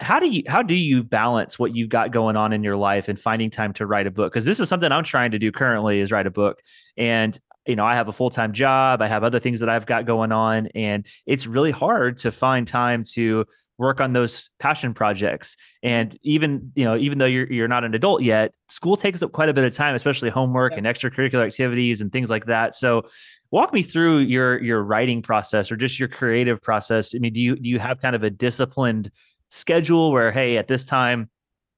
how 0.00 0.18
do 0.18 0.28
you 0.28 0.42
how 0.48 0.62
do 0.62 0.74
you 0.74 1.04
balance 1.04 1.58
what 1.58 1.74
you've 1.74 1.88
got 1.88 2.10
going 2.10 2.36
on 2.36 2.52
in 2.52 2.64
your 2.64 2.76
life 2.76 3.08
and 3.08 3.18
finding 3.18 3.48
time 3.48 3.72
to 3.72 3.86
write 3.86 4.06
a 4.06 4.10
book 4.10 4.32
because 4.32 4.44
this 4.44 4.58
is 4.58 4.68
something 4.68 4.90
i'm 4.90 5.04
trying 5.04 5.30
to 5.30 5.38
do 5.38 5.52
currently 5.52 6.00
is 6.00 6.10
write 6.10 6.26
a 6.26 6.30
book 6.30 6.60
and 6.96 7.38
you 7.68 7.76
know, 7.76 7.84
I 7.84 7.94
have 7.94 8.08
a 8.08 8.12
full 8.12 8.30
time 8.30 8.52
job, 8.52 9.02
I 9.02 9.08
have 9.08 9.22
other 9.22 9.38
things 9.38 9.60
that 9.60 9.68
I've 9.68 9.86
got 9.86 10.06
going 10.06 10.32
on, 10.32 10.68
and 10.68 11.06
it's 11.26 11.46
really 11.46 11.70
hard 11.70 12.18
to 12.18 12.32
find 12.32 12.66
time 12.66 13.04
to 13.12 13.44
work 13.76 14.00
on 14.00 14.12
those 14.12 14.50
passion 14.58 14.92
projects. 14.92 15.56
And 15.82 16.18
even, 16.22 16.72
you 16.74 16.84
know, 16.84 16.96
even 16.96 17.18
though 17.18 17.26
you're 17.26 17.50
you're 17.52 17.68
not 17.68 17.84
an 17.84 17.94
adult 17.94 18.22
yet, 18.22 18.52
school 18.68 18.96
takes 18.96 19.22
up 19.22 19.32
quite 19.32 19.48
a 19.48 19.54
bit 19.54 19.64
of 19.64 19.74
time, 19.74 19.94
especially 19.94 20.30
homework 20.30 20.72
yeah. 20.72 20.78
and 20.78 20.86
extracurricular 20.86 21.46
activities 21.46 22.00
and 22.00 22.10
things 22.10 22.30
like 22.30 22.46
that. 22.46 22.74
So 22.74 23.02
walk 23.50 23.72
me 23.72 23.82
through 23.82 24.18
your 24.20 24.62
your 24.62 24.82
writing 24.82 25.22
process 25.22 25.70
or 25.70 25.76
just 25.76 25.98
your 25.98 26.08
creative 26.08 26.60
process. 26.60 27.14
I 27.14 27.18
mean, 27.18 27.34
do 27.34 27.40
you 27.40 27.56
do 27.56 27.68
you 27.68 27.78
have 27.78 28.00
kind 28.00 28.16
of 28.16 28.24
a 28.24 28.30
disciplined 28.30 29.10
schedule 29.50 30.10
where 30.10 30.32
hey, 30.32 30.56
at 30.56 30.68
this 30.68 30.84
time 30.84 31.30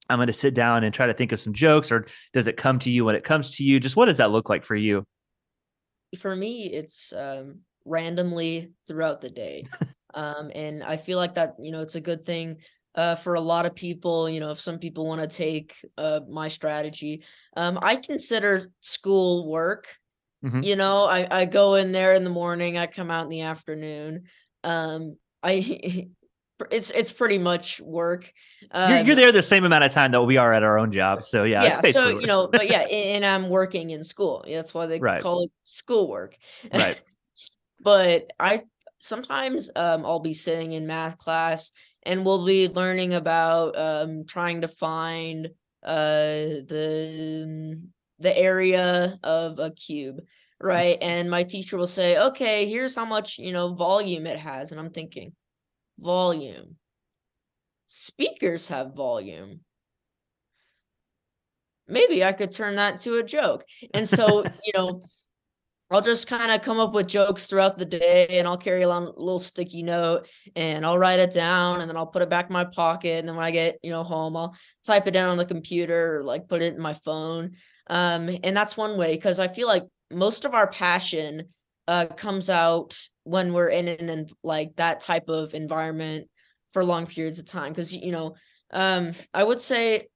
I'm 0.09 0.19
going 0.19 0.27
to 0.27 0.33
sit 0.33 0.55
down 0.55 0.83
and 0.83 0.93
try 0.93 1.07
to 1.07 1.15
think 1.15 1.33
of 1.33 1.41
some 1.41 1.53
jokes 1.53 1.93
or 1.93 2.07
does 2.33 2.49
it 2.49 2.57
come 2.57 2.79
to 2.81 2.91
you 2.91 3.05
when 3.05 3.15
it 3.15 3.25
comes 3.25 3.57
to 3.57 3.65
you? 3.65 3.79
Just 3.79 3.97
what 3.97 4.07
does 4.07 4.17
that 4.17 4.33
look 4.33 4.49
like 4.49 4.65
for 4.65 4.75
you? 4.75 5.05
For 6.19 6.35
me, 6.35 6.65
it's 6.65 7.13
um, 7.13 7.61
randomly 7.85 8.73
throughout 8.87 9.21
the 9.21 9.31
day. 9.31 9.65
um, 10.15 10.51
and 10.55 10.83
I 10.83 10.97
feel 10.97 11.19
like 11.19 11.35
that, 11.35 11.55
you 11.59 11.73
know, 11.73 11.81
it's 11.81 11.95
a 11.95 12.01
good 12.01 12.25
thing 12.25 12.59
uh, 12.95 13.15
for 13.15 13.35
a 13.35 13.41
lot 13.41 13.67
of 13.67 13.75
people. 13.75 14.29
You 14.29 14.41
know, 14.41 14.51
if 14.51 14.61
some 14.61 14.79
people 14.79 15.07
want 15.07 15.21
to 15.21 15.29
take 15.29 15.75
uh, 15.97 16.21
my 16.29 16.49
strategy, 16.49 17.23
um, 17.57 17.79
I 17.81 17.97
consider 17.97 18.63
school 18.81 19.49
work. 19.49 19.87
Mm-hmm. 20.45 20.63
You 20.63 20.77
know, 20.77 21.05
I, 21.05 21.27
I 21.31 21.45
go 21.45 21.75
in 21.75 21.93
there 21.93 22.15
in 22.15 22.25
the 22.25 22.31
morning, 22.31 22.79
I 22.79 22.87
come 22.87 23.11
out 23.11 23.25
in 23.25 23.31
the 23.31 23.43
afternoon. 23.43 24.25
Um, 24.65 25.17
I 25.43 26.09
it's 26.71 26.91
it's 26.91 27.13
pretty 27.13 27.39
much 27.39 27.81
work. 27.81 28.33
Um, 28.71 28.91
you're, 28.91 29.01
you're, 29.01 29.17
there 29.17 29.33
the 29.33 29.43
same 29.43 29.65
amount 29.65 29.85
of 29.85 29.93
time 29.93 30.13
that 30.13 30.23
we 30.23 30.37
are 30.37 30.53
at 30.53 30.63
our 30.63 30.79
own 30.79 30.91
jobs. 30.93 31.29
So 31.29 31.45
yeah, 31.45 31.65
yeah. 31.65 31.91
so 31.91 32.15
work. 32.15 32.21
you 32.21 32.27
know, 32.27 32.49
but 32.49 32.69
yeah, 32.69 32.81
and, 32.91 33.25
I'm 33.25 33.49
working 33.49 33.91
in 33.91 34.05
school. 34.05 34.45
That's 34.49 34.75
why 34.75 34.87
they 34.87 34.99
right. 34.99 35.23
call 35.23 35.43
it 35.45 35.51
schoolwork. 35.65 36.37
Right. 36.73 37.01
but 37.81 38.31
I 38.39 38.63
sometimes 38.99 39.71
um 39.75 40.05
I'll 40.05 40.21
be 40.21 40.35
sitting 40.35 40.73
in 40.73 40.87
math 40.87 41.19
class 41.19 41.73
and 42.05 42.25
we'll 42.25 42.45
be 42.45 42.69
learning 42.69 43.15
about 43.15 43.77
um 43.77 44.25
trying 44.27 44.61
to 44.61 44.69
find 44.69 45.47
uh 45.83 46.61
the 46.69 47.83
the 48.19 48.37
area 48.37 49.19
of 49.23 49.59
a 49.59 49.71
cube 49.71 50.21
right 50.61 50.99
and 51.03 51.31
my 51.31 51.43
teacher 51.43 51.79
will 51.79 51.87
say 51.87 52.19
okay 52.19 52.69
here's 52.69 52.95
how 52.95 53.07
much 53.07 53.39
you 53.39 53.53
know 53.53 53.75
volume 53.75 54.27
it 54.27 54.39
has 54.39 54.71
and 54.71 54.81
i'm 54.81 54.91
thinking 54.91 55.33
volume. 56.01 56.77
Speakers 57.87 58.69
have 58.69 58.95
volume. 58.95 59.61
Maybe 61.89 62.23
I 62.25 62.33
could 62.33 62.53
turn 62.53 62.77
that 62.77 63.01
to 63.01 63.17
a 63.17 63.23
joke. 63.23 63.65
And 63.93 64.09
so, 64.09 64.45
you 64.65 64.73
know, 64.75 65.03
I'll 65.91 66.01
just 66.01 66.29
kind 66.29 66.53
of 66.53 66.63
come 66.63 66.79
up 66.79 66.93
with 66.93 67.09
jokes 67.09 67.49
throughout 67.49 67.77
the 67.77 67.85
day 67.85 68.27
and 68.31 68.47
I'll 68.47 68.57
carry 68.57 68.83
along 68.83 69.07
a 69.09 69.19
little 69.19 69.41
sticky 69.41 69.83
note 69.83 70.29
and 70.55 70.87
I'll 70.87 70.99
write 70.99 71.19
it 71.19 71.33
down 71.33 71.81
and 71.81 71.91
then 71.91 71.97
I'll 71.97 72.07
put 72.07 72.23
it 72.23 72.31
back 72.31 72.47
in 72.47 72.53
my 72.53 72.65
pocket. 72.65 73.19
And 73.19 73.29
then 73.29 73.35
when 73.35 73.45
I 73.45 73.51
get, 73.51 73.79
you 73.83 73.91
know, 73.91 74.05
home, 74.05 74.37
I'll 74.37 74.55
type 74.87 75.09
it 75.09 75.11
down 75.11 75.31
on 75.31 75.37
the 75.37 75.45
computer 75.45 76.19
or 76.19 76.23
like 76.23 76.49
put 76.49 76.63
it 76.63 76.75
in 76.75 76.81
my 76.81 76.93
phone. 76.95 77.57
Um, 77.89 78.31
and 78.45 78.57
that's 78.57 78.77
one 78.77 78.97
way 78.99 79.17
because 79.17 79.41
I 79.41 79.49
feel 79.49 79.67
like 79.67 79.83
most 80.13 80.45
of 80.45 80.55
our 80.55 80.71
passion 80.71 81.49
uh, 81.89 82.07
comes 82.07 82.49
out 82.49 82.97
when 83.25 83.53
we're 83.53 83.69
in 83.69 83.89
an 83.89 84.09
in, 84.09 84.29
like 84.43 84.75
that 84.77 85.01
type 85.01 85.29
of 85.29 85.55
environment 85.55 86.29
for 86.73 86.85
long 86.85 87.07
periods 87.07 87.39
of 87.39 87.47
time 87.47 87.73
because 87.73 87.95
you 87.95 88.13
know 88.13 88.35
um 88.73 89.13
i 89.35 89.43
would 89.43 89.61
say 89.61 90.07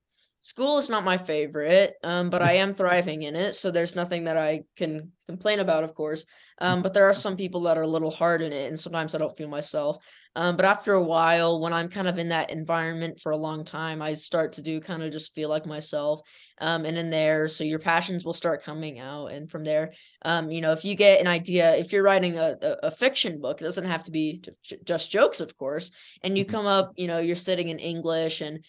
school 0.45 0.77
is 0.77 0.91
not 0.91 1.05
my 1.05 1.17
favorite, 1.17 1.95
um, 2.05 2.29
but 2.29 2.43
I 2.43 2.57
am 2.57 2.75
thriving 2.75 3.23
in 3.23 3.35
it. 3.35 3.55
So 3.55 3.71
there's 3.71 3.97
nothing 3.97 4.25
that 4.25 4.37
I 4.37 4.65
can 4.77 5.11
complain 5.27 5.59
about, 5.59 5.85
of 5.85 5.95
course. 5.95 6.27
Um, 6.61 6.83
but 6.83 6.93
there 6.93 7.09
are 7.09 7.15
some 7.15 7.35
people 7.35 7.63
that 7.63 7.79
are 7.79 7.83
a 7.83 7.89
little 7.89 8.11
hard 8.11 8.43
in 8.43 8.53
it, 8.53 8.69
and 8.69 8.79
sometimes 8.79 9.15
I 9.15 9.19
don't 9.19 9.35
feel 9.39 9.49
myself. 9.49 9.97
Um, 10.37 10.57
but 10.57 10.67
after 10.67 10.93
a 10.93 11.03
while, 11.03 11.63
when 11.63 11.73
I'm 11.73 11.89
kind 11.89 12.07
of 12.07 12.19
in 12.19 12.29
that 12.29 12.51
environment 12.51 13.21
for 13.21 13.33
a 13.33 13.39
long 13.39 13.65
time, 13.65 14.03
I 14.03 14.13
start 14.13 14.53
to 14.53 14.63
do 14.63 14.83
kind 14.83 15.03
of 15.03 15.11
just 15.11 15.35
feel 15.35 15.49
like 15.49 15.65
myself. 15.65 16.21
Um, 16.61 16.85
and 16.85 16.99
in 16.99 17.09
there, 17.09 17.49
so 17.49 17.65
your 17.65 17.79
passions 17.79 18.23
will 18.23 18.35
start 18.35 18.65
coming 18.65 18.99
out, 18.99 19.29
and 19.29 19.51
from 19.51 19.65
there, 19.65 19.95
um, 20.27 20.51
you 20.51 20.61
know, 20.61 20.73
if 20.73 20.85
you 20.85 20.95
get 20.95 21.23
an 21.23 21.27
idea, 21.27 21.75
if 21.75 21.91
you're 21.91 22.03
writing 22.03 22.39
a, 22.39 22.55
a, 22.61 22.77
a 22.89 22.91
fiction 22.91 23.41
book, 23.41 23.63
it 23.63 23.65
doesn't 23.65 23.87
have 23.87 24.05
to 24.05 24.11
be 24.11 24.43
just 24.85 25.11
jokes, 25.11 25.41
of 25.41 25.57
course, 25.57 25.91
and 26.23 26.37
you 26.37 26.45
mm-hmm. 26.45 26.55
come 26.55 26.67
up, 26.67 26.93
you 26.97 27.09
know, 27.09 27.19
you're 27.19 27.35
sitting 27.35 27.69
in 27.69 27.79
English 27.79 28.43
and 28.43 28.63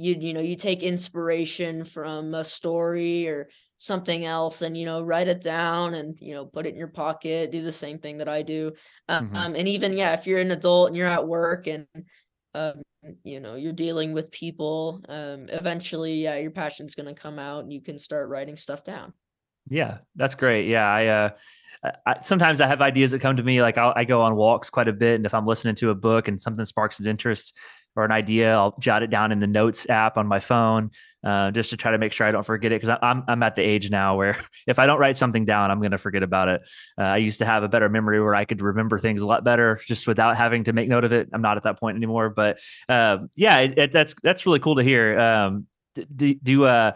you 0.00 0.16
you 0.18 0.32
know 0.32 0.40
you 0.40 0.56
take 0.56 0.82
inspiration 0.82 1.84
from 1.84 2.34
a 2.34 2.44
story 2.44 3.28
or 3.28 3.48
something 3.78 4.24
else 4.24 4.62
and 4.62 4.76
you 4.76 4.84
know 4.84 5.02
write 5.02 5.28
it 5.28 5.40
down 5.40 5.94
and 5.94 6.18
you 6.20 6.34
know 6.34 6.44
put 6.44 6.66
it 6.66 6.70
in 6.70 6.76
your 6.76 6.88
pocket 6.88 7.50
do 7.50 7.62
the 7.62 7.72
same 7.72 7.98
thing 7.98 8.18
that 8.18 8.28
i 8.28 8.42
do 8.42 8.72
mm-hmm. 9.08 9.36
um 9.36 9.54
and 9.54 9.68
even 9.68 9.92
yeah 9.92 10.12
if 10.12 10.26
you're 10.26 10.38
an 10.38 10.50
adult 10.50 10.88
and 10.88 10.96
you're 10.96 11.06
at 11.06 11.26
work 11.26 11.66
and 11.66 11.86
um 12.54 12.82
you 13.24 13.40
know 13.40 13.54
you're 13.54 13.72
dealing 13.72 14.12
with 14.12 14.30
people 14.30 15.00
um 15.08 15.48
eventually 15.48 16.22
yeah 16.22 16.36
your 16.36 16.50
passion's 16.50 16.94
going 16.94 17.06
to 17.06 17.20
come 17.20 17.38
out 17.38 17.62
and 17.62 17.72
you 17.72 17.80
can 17.80 17.98
start 17.98 18.28
writing 18.28 18.56
stuff 18.56 18.84
down 18.84 19.12
yeah 19.68 19.98
that's 20.14 20.34
great 20.34 20.66
yeah 20.66 20.86
i 20.86 21.06
uh 21.06 21.30
I, 22.06 22.20
sometimes 22.20 22.60
I 22.60 22.66
have 22.66 22.82
ideas 22.82 23.12
that 23.12 23.20
come 23.20 23.36
to 23.36 23.42
me. 23.42 23.62
Like 23.62 23.78
I'll, 23.78 23.94
i 23.96 24.04
go 24.04 24.20
on 24.20 24.36
walks 24.36 24.68
quite 24.68 24.88
a 24.88 24.92
bit, 24.92 25.14
and 25.14 25.24
if 25.24 25.32
I'm 25.32 25.46
listening 25.46 25.74
to 25.76 25.90
a 25.90 25.94
book 25.94 26.28
and 26.28 26.38
something 26.40 26.66
sparks 26.66 27.00
an 27.00 27.06
interest, 27.06 27.56
or 27.96 28.04
an 28.04 28.12
idea, 28.12 28.54
I'll 28.54 28.76
jot 28.78 29.02
it 29.02 29.10
down 29.10 29.32
in 29.32 29.40
the 29.40 29.46
notes 29.46 29.88
app 29.88 30.16
on 30.16 30.26
my 30.26 30.40
phone 30.40 30.90
uh, 31.24 31.50
just 31.50 31.70
to 31.70 31.76
try 31.76 31.90
to 31.90 31.98
make 31.98 32.12
sure 32.12 32.26
I 32.26 32.30
don't 32.30 32.44
forget 32.44 32.72
it. 32.72 32.80
Because 32.80 32.98
I'm 33.02 33.24
I'm 33.26 33.42
at 33.42 33.54
the 33.54 33.62
age 33.62 33.90
now 33.90 34.16
where 34.16 34.38
if 34.66 34.78
I 34.78 34.86
don't 34.86 34.98
write 34.98 35.16
something 35.16 35.44
down, 35.44 35.70
I'm 35.70 35.80
going 35.80 35.90
to 35.90 35.98
forget 35.98 36.22
about 36.22 36.48
it. 36.48 36.62
Uh, 36.98 37.02
I 37.02 37.16
used 37.18 37.40
to 37.40 37.46
have 37.46 37.62
a 37.62 37.68
better 37.68 37.88
memory 37.88 38.22
where 38.22 38.34
I 38.34 38.44
could 38.44 38.62
remember 38.62 38.98
things 38.98 39.20
a 39.20 39.26
lot 39.26 39.44
better 39.44 39.80
just 39.86 40.06
without 40.06 40.36
having 40.36 40.64
to 40.64 40.72
make 40.72 40.88
note 40.88 41.04
of 41.04 41.12
it. 41.12 41.28
I'm 41.32 41.42
not 41.42 41.56
at 41.56 41.64
that 41.64 41.80
point 41.80 41.96
anymore. 41.96 42.30
But 42.30 42.58
uh, 42.88 43.18
yeah, 43.34 43.58
it, 43.58 43.78
it, 43.78 43.92
that's 43.92 44.14
that's 44.22 44.46
really 44.46 44.60
cool 44.60 44.76
to 44.76 44.82
hear. 44.82 45.18
Um, 45.18 45.66
do, 46.14 46.34
do 46.34 46.64
uh 46.64 46.92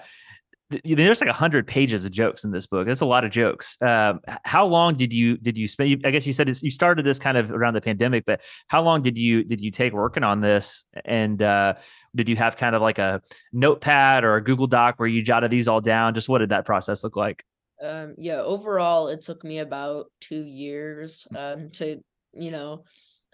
there's 0.85 1.21
like 1.21 1.31
a 1.31 1.35
hundred 1.35 1.67
pages 1.67 2.05
of 2.05 2.13
jokes 2.13 2.45
in 2.45 2.51
this 2.51 2.67
book. 2.67 2.87
That's 2.87 3.01
a 3.01 3.07
lot 3.07 3.25
of 3.25 3.31
jokes. 3.31 3.77
Um, 3.81 4.21
how 4.45 4.67
long 4.67 4.95
did 4.95 5.13
you 5.13 5.37
did 5.37 5.57
you 5.57 5.69
spend? 5.69 6.03
I 6.05 6.11
guess 6.11 6.27
you 6.27 6.33
said 6.33 6.49
you 6.63 6.71
started 6.71 7.05
this 7.05 7.19
kind 7.19 7.37
of 7.37 7.51
around 7.51 7.75
the 7.75 7.81
pandemic, 7.81 8.25
but 8.27 8.43
how 8.69 8.83
long 8.83 9.03
did 9.03 9.19
you 9.19 9.45
did 9.45 9.61
you 9.61 9.71
take 9.71 9.93
working 9.93 10.25
on 10.25 10.41
this? 10.41 10.85
And 11.05 11.43
uh, 11.43 11.75
did 12.15 12.29
you 12.29 12.37
have 12.37 12.57
kind 12.57 12.75
of 12.75 12.83
like 12.83 12.99
a 12.99 13.23
notepad 13.53 14.25
or 14.25 14.37
a 14.37 14.45
Google 14.45 14.67
Doc 14.67 14.95
where 14.99 15.09
you 15.09 15.23
jotted 15.23 15.51
these 15.51 15.69
all 15.69 15.81
down? 15.81 16.15
Just 16.15 16.29
what 16.29 16.39
did 16.39 16.51
that 16.51 16.65
process 16.65 17.05
look 17.05 17.17
like? 17.17 17.45
Um, 17.83 18.15
yeah, 18.19 18.41
overall, 18.41 19.09
it 19.09 19.21
took 19.21 19.45
me 19.45 19.59
about 19.59 20.07
two 20.21 20.43
years 20.43 21.27
um, 21.37 21.71
to 21.73 22.01
you 22.33 22.51
know 22.51 22.85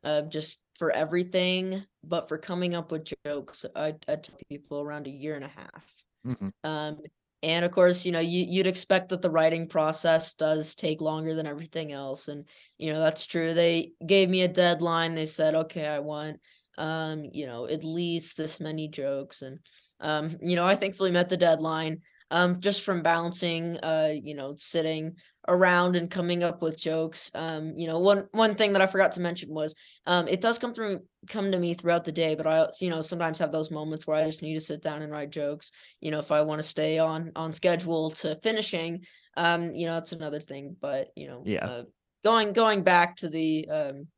uh, 0.05 0.23
just 0.23 0.59
for 0.79 0.91
everything, 0.93 1.85
but 2.03 2.29
for 2.29 2.39
coming 2.39 2.75
up 2.75 2.91
with 2.91 3.13
jokes, 3.27 3.65
I, 3.77 3.95
I 4.09 4.17
took 4.17 4.35
people 4.49 4.81
around 4.81 5.07
a 5.07 5.11
year 5.11 5.35
and 5.35 5.45
a 5.45 5.49
half. 5.49 5.95
Mm-hmm. 6.27 6.49
Um, 6.65 6.99
and 7.43 7.65
of 7.65 7.71
course 7.73 8.05
you 8.05 8.13
know 8.13 8.21
you, 8.21 8.45
you'd 8.49 8.67
expect 8.67 9.09
that 9.09 9.23
the 9.23 9.31
writing 9.31 9.67
process 9.67 10.35
does 10.35 10.75
take 10.75 11.01
longer 11.01 11.35
than 11.35 11.47
everything 11.47 11.93
else 11.93 12.29
and 12.29 12.47
you 12.79 12.93
know 12.93 13.01
that's 13.01 13.27
true. 13.27 13.55
They 13.55 13.93
gave 14.05 14.29
me 14.29 14.43
a 14.43 14.49
deadline. 14.49 15.15
They 15.15 15.27
said 15.27 15.55
okay 15.55 15.87
i 15.87 15.99
want 15.99 16.41
um 16.79 17.25
you 17.33 17.47
know 17.47 17.67
at 17.67 17.85
least 17.85 18.37
this 18.37 18.59
many 18.59 18.89
jokes 18.89 19.43
and 19.43 19.59
um 20.01 20.37
you 20.41 20.57
know 20.57 20.65
i 20.65 20.75
thankfully 20.75 21.11
met 21.11 21.29
the 21.29 21.37
deadline 21.37 22.01
um 22.31 22.59
just 22.61 22.83
from 22.83 23.03
bouncing 23.03 23.77
uh 23.83 24.11
you 24.13 24.35
know 24.35 24.55
sitting 24.57 25.15
around 25.49 25.97
and 25.97 26.11
coming 26.11 26.43
up 26.43 26.63
with 26.63 26.79
jokes. 26.79 27.31
Um, 27.35 27.73
you 27.77 27.87
know, 27.87 27.99
one 27.99 28.29
one 28.33 28.55
thing 28.55 28.73
that 28.73 28.83
I 28.83 28.87
forgot 28.87 29.13
to 29.13 29.21
mention 29.21 29.51
was 29.51 29.75
um, 30.07 30.29
it 30.29 30.41
does 30.41 30.59
come 30.59 30.75
through 30.75 31.01
come 31.29 31.51
to 31.53 31.59
me 31.59 31.75
throughout 31.75 32.05
the 32.05 32.13
day, 32.13 32.35
but 32.35 32.47
I 32.47 32.69
you 32.81 32.91
know 32.91 33.01
sometimes 33.01 33.39
have 33.39 33.53
those 33.53 33.71
moments 33.71 34.07
where 34.07 34.17
I 34.17 34.25
just 34.25 34.43
need 34.43 34.55
to 34.55 34.61
sit 34.61 34.83
down 34.83 35.03
and 35.03 35.13
write 35.13 35.31
jokes. 35.31 35.73
You 36.01 36.11
know, 36.11 36.19
if 36.19 36.31
I 36.31 36.43
want 36.43 36.61
to 36.61 36.69
stay 36.69 36.99
on 36.99 37.33
on 37.37 37.53
schedule 37.53 38.11
to 38.11 38.35
finishing, 38.37 39.05
um, 39.37 39.75
you 39.75 39.87
know, 39.87 39.95
that's 39.95 40.13
another 40.13 40.41
thing. 40.41 40.77
But 40.81 41.09
you 41.17 41.29
know, 41.29 41.43
yeah, 41.45 41.67
uh, 41.67 41.83
going 42.25 42.53
going 42.53 42.83
back 42.83 43.17
to 43.17 43.29
the 43.29 43.69
um 43.69 44.09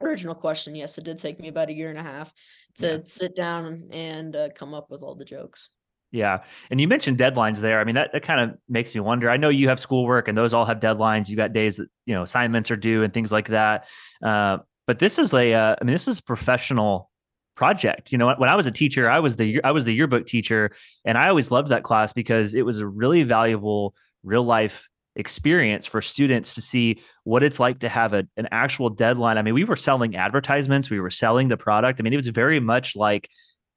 original 0.00 0.34
question, 0.34 0.74
yes, 0.74 0.98
it 0.98 1.04
did 1.04 1.18
take 1.18 1.40
me 1.40 1.48
about 1.48 1.68
a 1.68 1.74
year 1.74 1.90
and 1.90 1.98
a 1.98 2.02
half 2.02 2.32
to 2.76 2.86
yeah. 2.86 2.98
sit 3.04 3.36
down 3.36 3.88
and 3.92 4.34
uh, 4.34 4.48
come 4.54 4.74
up 4.74 4.90
with 4.90 5.02
all 5.02 5.14
the 5.14 5.24
jokes. 5.24 5.70
Yeah. 6.12 6.44
And 6.70 6.78
you 6.78 6.86
mentioned 6.88 7.18
deadlines 7.18 7.58
there. 7.60 7.80
I 7.80 7.84
mean, 7.84 7.94
that, 7.94 8.12
that 8.12 8.22
kind 8.22 8.40
of 8.40 8.58
makes 8.68 8.94
me 8.94 9.00
wonder. 9.00 9.30
I 9.30 9.38
know 9.38 9.48
you 9.48 9.68
have 9.68 9.80
schoolwork 9.80 10.28
and 10.28 10.36
those 10.36 10.52
all 10.52 10.66
have 10.66 10.78
deadlines. 10.78 11.30
You 11.30 11.36
got 11.36 11.54
days 11.54 11.78
that, 11.78 11.88
you 12.04 12.14
know, 12.14 12.22
assignments 12.22 12.70
are 12.70 12.76
due 12.76 13.02
and 13.02 13.12
things 13.14 13.32
like 13.32 13.48
that. 13.48 13.86
Uh, 14.22 14.58
but 14.86 14.98
this 14.98 15.18
is 15.18 15.32
a, 15.32 15.54
uh, 15.54 15.76
I 15.80 15.84
mean, 15.84 15.94
this 15.94 16.06
is 16.06 16.18
a 16.18 16.22
professional 16.22 17.10
project. 17.56 18.12
You 18.12 18.18
know, 18.18 18.34
when 18.34 18.50
I 18.50 18.54
was 18.56 18.66
a 18.66 18.70
teacher, 18.70 19.10
I 19.10 19.20
was 19.20 19.36
the, 19.36 19.64
I 19.64 19.72
was 19.72 19.86
the 19.86 19.94
yearbook 19.94 20.26
teacher 20.26 20.72
and 21.06 21.16
I 21.16 21.28
always 21.28 21.50
loved 21.50 21.68
that 21.68 21.82
class 21.82 22.12
because 22.12 22.54
it 22.54 22.66
was 22.66 22.78
a 22.78 22.86
really 22.86 23.22
valuable 23.22 23.94
real 24.22 24.44
life 24.44 24.88
experience 25.16 25.86
for 25.86 26.02
students 26.02 26.54
to 26.54 26.62
see 26.62 27.00
what 27.24 27.42
it's 27.42 27.60
like 27.60 27.80
to 27.80 27.88
have 27.88 28.12
a, 28.12 28.26
an 28.36 28.48
actual 28.50 28.90
deadline. 28.90 29.38
I 29.38 29.42
mean, 29.42 29.54
we 29.54 29.64
were 29.64 29.76
selling 29.76 30.16
advertisements, 30.16 30.90
we 30.90 31.00
were 31.00 31.10
selling 31.10 31.48
the 31.48 31.56
product. 31.56 32.00
I 32.00 32.02
mean, 32.02 32.12
it 32.12 32.16
was 32.16 32.28
very 32.28 32.60
much 32.60 32.96
like 32.96 33.28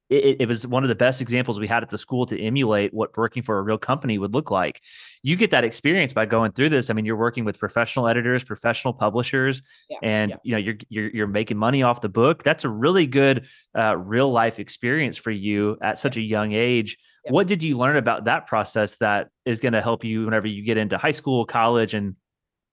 it, 0.08 0.36
it, 0.40 0.48
was 0.48 0.66
one 0.66 0.84
of 0.84 0.88
the 0.88 0.94
best 0.94 1.20
examples 1.20 1.58
we 1.58 1.66
had 1.66 1.82
at 1.82 1.90
the 1.90 1.98
school 1.98 2.26
to 2.26 2.40
emulate 2.40 2.94
what 2.94 3.16
working 3.16 3.42
for 3.42 3.58
a 3.58 3.62
real 3.62 3.78
company 3.78 4.18
would 4.18 4.34
look 4.34 4.50
like. 4.50 4.80
You 5.22 5.34
get 5.34 5.50
that 5.50 5.64
experience 5.64 6.12
by 6.12 6.26
going 6.26 6.52
through 6.52 6.68
this. 6.68 6.90
I 6.90 6.92
mean, 6.92 7.04
you're 7.04 7.16
working 7.16 7.44
with 7.44 7.58
professional 7.58 8.06
editors, 8.06 8.44
professional 8.44 8.94
publishers, 8.94 9.62
yeah, 9.90 9.98
and 10.02 10.30
yeah. 10.30 10.36
you 10.44 10.52
know 10.52 10.58
you're, 10.58 10.76
you're 10.88 11.10
you're 11.10 11.26
making 11.26 11.56
money 11.56 11.82
off 11.82 12.00
the 12.00 12.08
book. 12.08 12.44
That's 12.44 12.64
a 12.64 12.68
really 12.68 13.06
good 13.06 13.46
uh, 13.76 13.96
real 13.96 14.30
life 14.30 14.60
experience 14.60 15.16
for 15.16 15.32
you 15.32 15.76
at 15.82 15.98
such 15.98 16.16
a 16.16 16.22
young 16.22 16.52
age. 16.52 16.98
Yeah. 17.24 17.32
What 17.32 17.48
did 17.48 17.62
you 17.62 17.76
learn 17.76 17.96
about 17.96 18.26
that 18.26 18.46
process 18.46 18.96
that 18.96 19.28
is 19.44 19.58
going 19.58 19.72
to 19.72 19.82
help 19.82 20.04
you 20.04 20.24
whenever 20.24 20.46
you 20.46 20.62
get 20.62 20.76
into 20.76 20.98
high 20.98 21.12
school, 21.12 21.44
college, 21.44 21.94
and 21.94 22.14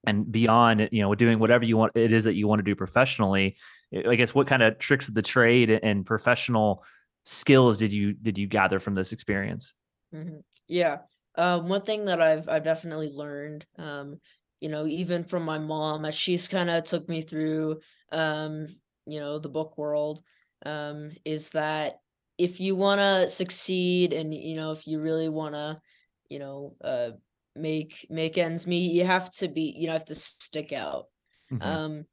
and 0.06 0.32
beyond? 0.32 0.88
You 0.92 1.02
know, 1.02 1.16
doing 1.16 1.40
whatever 1.40 1.66
you 1.66 1.78
want 1.78 1.94
it 1.96 2.14
is 2.14 2.26
that 2.26 2.36
you 2.36 2.48
want 2.48 2.60
to 2.60 2.64
do 2.64 2.76
professionally. 2.76 3.58
I 4.08 4.16
guess 4.16 4.36
what 4.36 4.46
kind 4.46 4.62
of 4.62 4.78
tricks 4.78 5.08
of 5.08 5.16
the 5.16 5.22
trade 5.24 5.72
and 5.72 6.06
professional 6.06 6.84
skills 7.24 7.78
did 7.78 7.92
you 7.92 8.14
did 8.14 8.38
you 8.38 8.48
gather 8.48 8.80
from 8.80 8.96
this 8.96 9.12
experience? 9.12 9.74
Mm-hmm. 10.14 10.38
Yeah, 10.68 11.00
uh, 11.36 11.60
one 11.60 11.82
thing 11.82 12.06
that 12.06 12.22
I've 12.22 12.48
I've 12.48 12.64
definitely 12.64 13.12
learned, 13.12 13.66
um, 13.78 14.20
you 14.60 14.70
know, 14.70 14.86
even 14.86 15.24
from 15.24 15.44
my 15.44 15.60
mom, 15.60 16.06
as 16.06 16.16
she's 16.16 16.48
kind 16.48 16.70
of 16.70 16.84
took 16.84 17.10
me 17.10 17.22
through, 17.22 17.80
um, 18.12 18.68
you 19.06 19.20
know, 19.20 19.40
the 19.40 19.50
book 19.50 19.78
world, 19.78 20.22
um, 20.66 21.12
is 21.26 21.50
that 21.52 21.98
if 22.38 22.60
you 22.60 22.76
want 22.76 23.00
to 23.00 23.30
succeed 23.30 24.14
and 24.14 24.34
you 24.34 24.56
know 24.56 24.72
if 24.72 24.88
you 24.88 25.00
really 25.00 25.30
want 25.30 25.56
to, 25.56 25.80
you 26.30 26.40
know, 26.40 26.76
uh, 26.84 27.12
make 27.56 28.06
make 28.10 28.38
ends 28.38 28.68
meet, 28.68 28.92
you 28.92 29.06
have 29.06 29.32
to 29.32 29.48
be 29.48 29.74
you 29.78 29.88
know 29.88 29.94
have 29.94 30.06
to 30.06 30.16
stick 30.16 30.72
out. 30.74 31.06
Mm-hmm. 31.52 31.68
Um, 31.68 32.06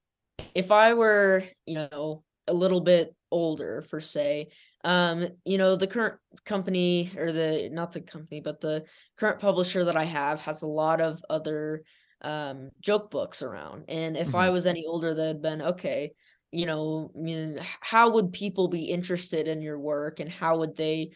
if 0.55 0.71
I 0.71 0.95
were 0.95 1.43
you 1.67 1.75
know 1.75 2.25
a 2.47 2.53
little 2.55 2.81
bit 2.81 3.15
older 3.31 3.83
for 3.83 4.01
say 4.01 4.49
um 4.85 5.27
you 5.45 5.59
know 5.59 5.77
the 5.77 5.87
current 5.87 6.19
company 6.45 7.11
or 7.17 7.33
the 7.33 7.69
not 7.73 7.93
the 7.93 8.01
company 8.01 8.41
but 8.41 8.61
the 8.61 8.85
current 9.17 9.39
publisher 9.39 9.85
that 9.85 9.97
i 9.97 10.05
have 10.05 10.41
has 10.41 10.63
a 10.63 10.67
lot 10.67 11.01
of 11.01 11.23
other 11.31 11.83
um 12.23 12.71
joke 12.81 13.11
books 13.11 13.43
around. 13.43 13.85
And 13.89 14.17
if 14.17 14.29
mm-hmm. 14.29 14.37
i 14.37 14.51
was 14.51 14.67
any 14.67 14.85
older 14.87 15.15
they'd 15.15 15.43
been 15.43 15.63
okay 15.63 16.13
you 16.53 16.67
know 16.67 17.11
I 17.17 17.21
mean, 17.21 17.61
how 17.81 18.11
would 18.11 18.33
people 18.33 18.69
be 18.69 18.85
interested 18.85 19.47
in 19.47 19.63
your 19.63 19.79
work 19.79 20.19
and 20.21 20.29
how 20.29 20.59
would 20.59 20.77
they 20.77 21.11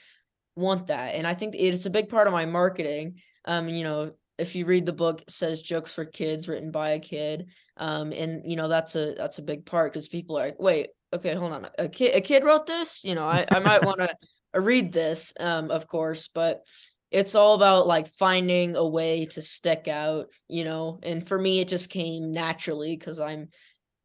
want 0.57 0.87
that? 0.87 1.15
And 1.15 1.27
i 1.27 1.35
think 1.35 1.55
it's 1.57 1.87
a 1.87 1.91
big 1.91 2.09
part 2.09 2.27
of 2.27 2.33
my 2.33 2.47
marketing. 2.47 3.21
Um 3.45 3.69
you 3.69 3.85
know 3.85 4.13
if 4.39 4.55
you 4.55 4.67
read 4.67 4.87
the 4.87 4.93
book 4.93 5.23
it 5.23 5.31
says 5.31 5.63
jokes 5.63 5.93
for 5.93 6.05
kids 6.05 6.49
written 6.49 6.71
by 6.71 6.91
a 6.91 7.01
kid. 7.01 7.49
Um 7.77 8.13
and 8.13 8.49
you 8.51 8.57
know 8.57 8.69
that's 8.69 8.95
a 8.97 9.15
that's 9.15 9.39
a 9.39 9.43
big 9.43 9.67
part 9.67 9.93
because 9.93 10.09
people 10.09 10.39
are 10.39 10.47
like 10.47 10.61
wait 10.61 10.89
okay, 11.15 11.35
hold 11.35 11.53
on. 11.53 11.69
A 11.79 11.89
kid, 11.89 12.15
a 12.15 12.21
kid 12.21 12.45
wrote 12.45 12.67
this. 12.67 13.05
You 13.05 13.15
know, 13.15 13.25
I, 13.25 13.47
I 13.51 13.61
might 13.61 13.85
want 13.87 14.01
to 14.01 14.61
read 14.61 14.93
this, 14.93 15.33
um, 15.39 15.71
of 15.71 15.87
course, 15.89 16.29
but 16.29 16.63
it's 17.11 17.35
all 17.35 17.55
about 17.55 17.87
like 17.87 18.09
finding 18.09 18.77
a 18.77 18.87
way 18.87 19.27
to 19.27 19.43
stick 19.43 19.89
out, 19.89 20.27
you 20.49 20.65
know. 20.65 20.99
And 21.03 21.27
for 21.27 21.39
me, 21.39 21.61
it 21.61 21.69
just 21.69 21.91
came 21.91 22.33
naturally 22.33 22.97
because 22.97 23.21
I'm 23.21 23.49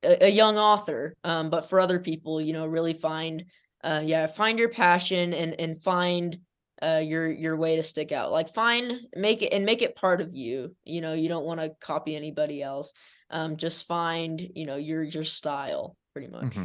a, 0.04 0.26
a, 0.26 0.30
young 0.30 0.58
author. 0.58 1.16
Um, 1.24 1.50
but 1.50 1.68
for 1.68 1.80
other 1.80 2.00
people, 2.00 2.40
you 2.40 2.54
know, 2.54 2.68
really 2.68 2.94
find, 2.94 3.46
uh, 3.84 4.02
yeah, 4.04 4.28
find 4.28 4.60
your 4.60 4.70
passion 4.70 5.34
and 5.34 5.60
and 5.60 5.82
find 5.82 6.38
uh 6.82 7.02
your 7.04 7.30
your 7.30 7.58
way 7.58 7.76
to 7.76 7.84
stick 7.84 8.14
out 8.14 8.32
like 8.32 8.48
find 8.48 9.02
make 9.14 9.42
it 9.42 9.52
and 9.52 9.66
make 9.66 9.82
it 9.82 9.98
part 9.98 10.22
of 10.22 10.34
you 10.34 10.74
you 10.86 11.02
know 11.02 11.12
you 11.12 11.28
don't 11.28 11.44
want 11.44 11.60
to 11.60 11.72
copy 11.82 12.16
anybody 12.16 12.64
else 12.64 12.94
um 13.32 13.58
just 13.58 13.86
find 13.86 14.42
you 14.56 14.66
know 14.66 14.78
your 14.78 15.04
your 15.04 15.26
style 15.26 15.98
pretty 16.14 16.30
much 16.30 16.44
mm-hmm. 16.44 16.64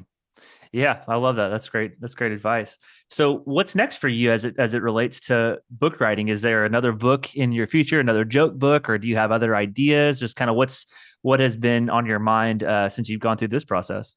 Yeah, 0.75 1.05
I 1.07 1.15
love 1.15 1.37
that. 1.37 1.51
That's 1.51 1.69
great. 1.69 2.01
That's 2.01 2.17
great 2.17 2.33
advice. 2.33 2.79
So, 3.09 3.43
what's 3.45 3.77
next 3.77 3.99
for 3.99 4.09
you 4.09 4.33
as 4.33 4.45
it 4.45 4.57
as 4.59 4.75
it 4.75 4.83
relates 4.83 5.21
to 5.29 5.61
book 5.71 6.01
writing? 6.01 6.27
Is 6.27 6.43
there 6.43 6.65
another 6.65 6.91
book 6.91 7.33
in 7.37 7.53
your 7.53 7.69
future, 7.69 8.01
another 8.01 8.25
joke 8.25 8.55
book, 8.55 8.89
or 8.89 8.99
do 8.99 9.07
you 9.07 9.15
have 9.15 9.31
other 9.31 9.55
ideas? 9.55 10.19
Just 10.19 10.35
kind 10.35 10.51
of 10.51 10.57
what's 10.57 10.87
what 11.23 11.39
has 11.39 11.57
been 11.57 11.89
on 11.91 12.07
your 12.07 12.19
mind 12.19 12.65
uh, 12.65 12.89
since 12.89 13.09
you've 13.09 13.21
gone 13.21 13.37
through 13.39 13.49
this 13.49 13.65
process? 13.65 14.17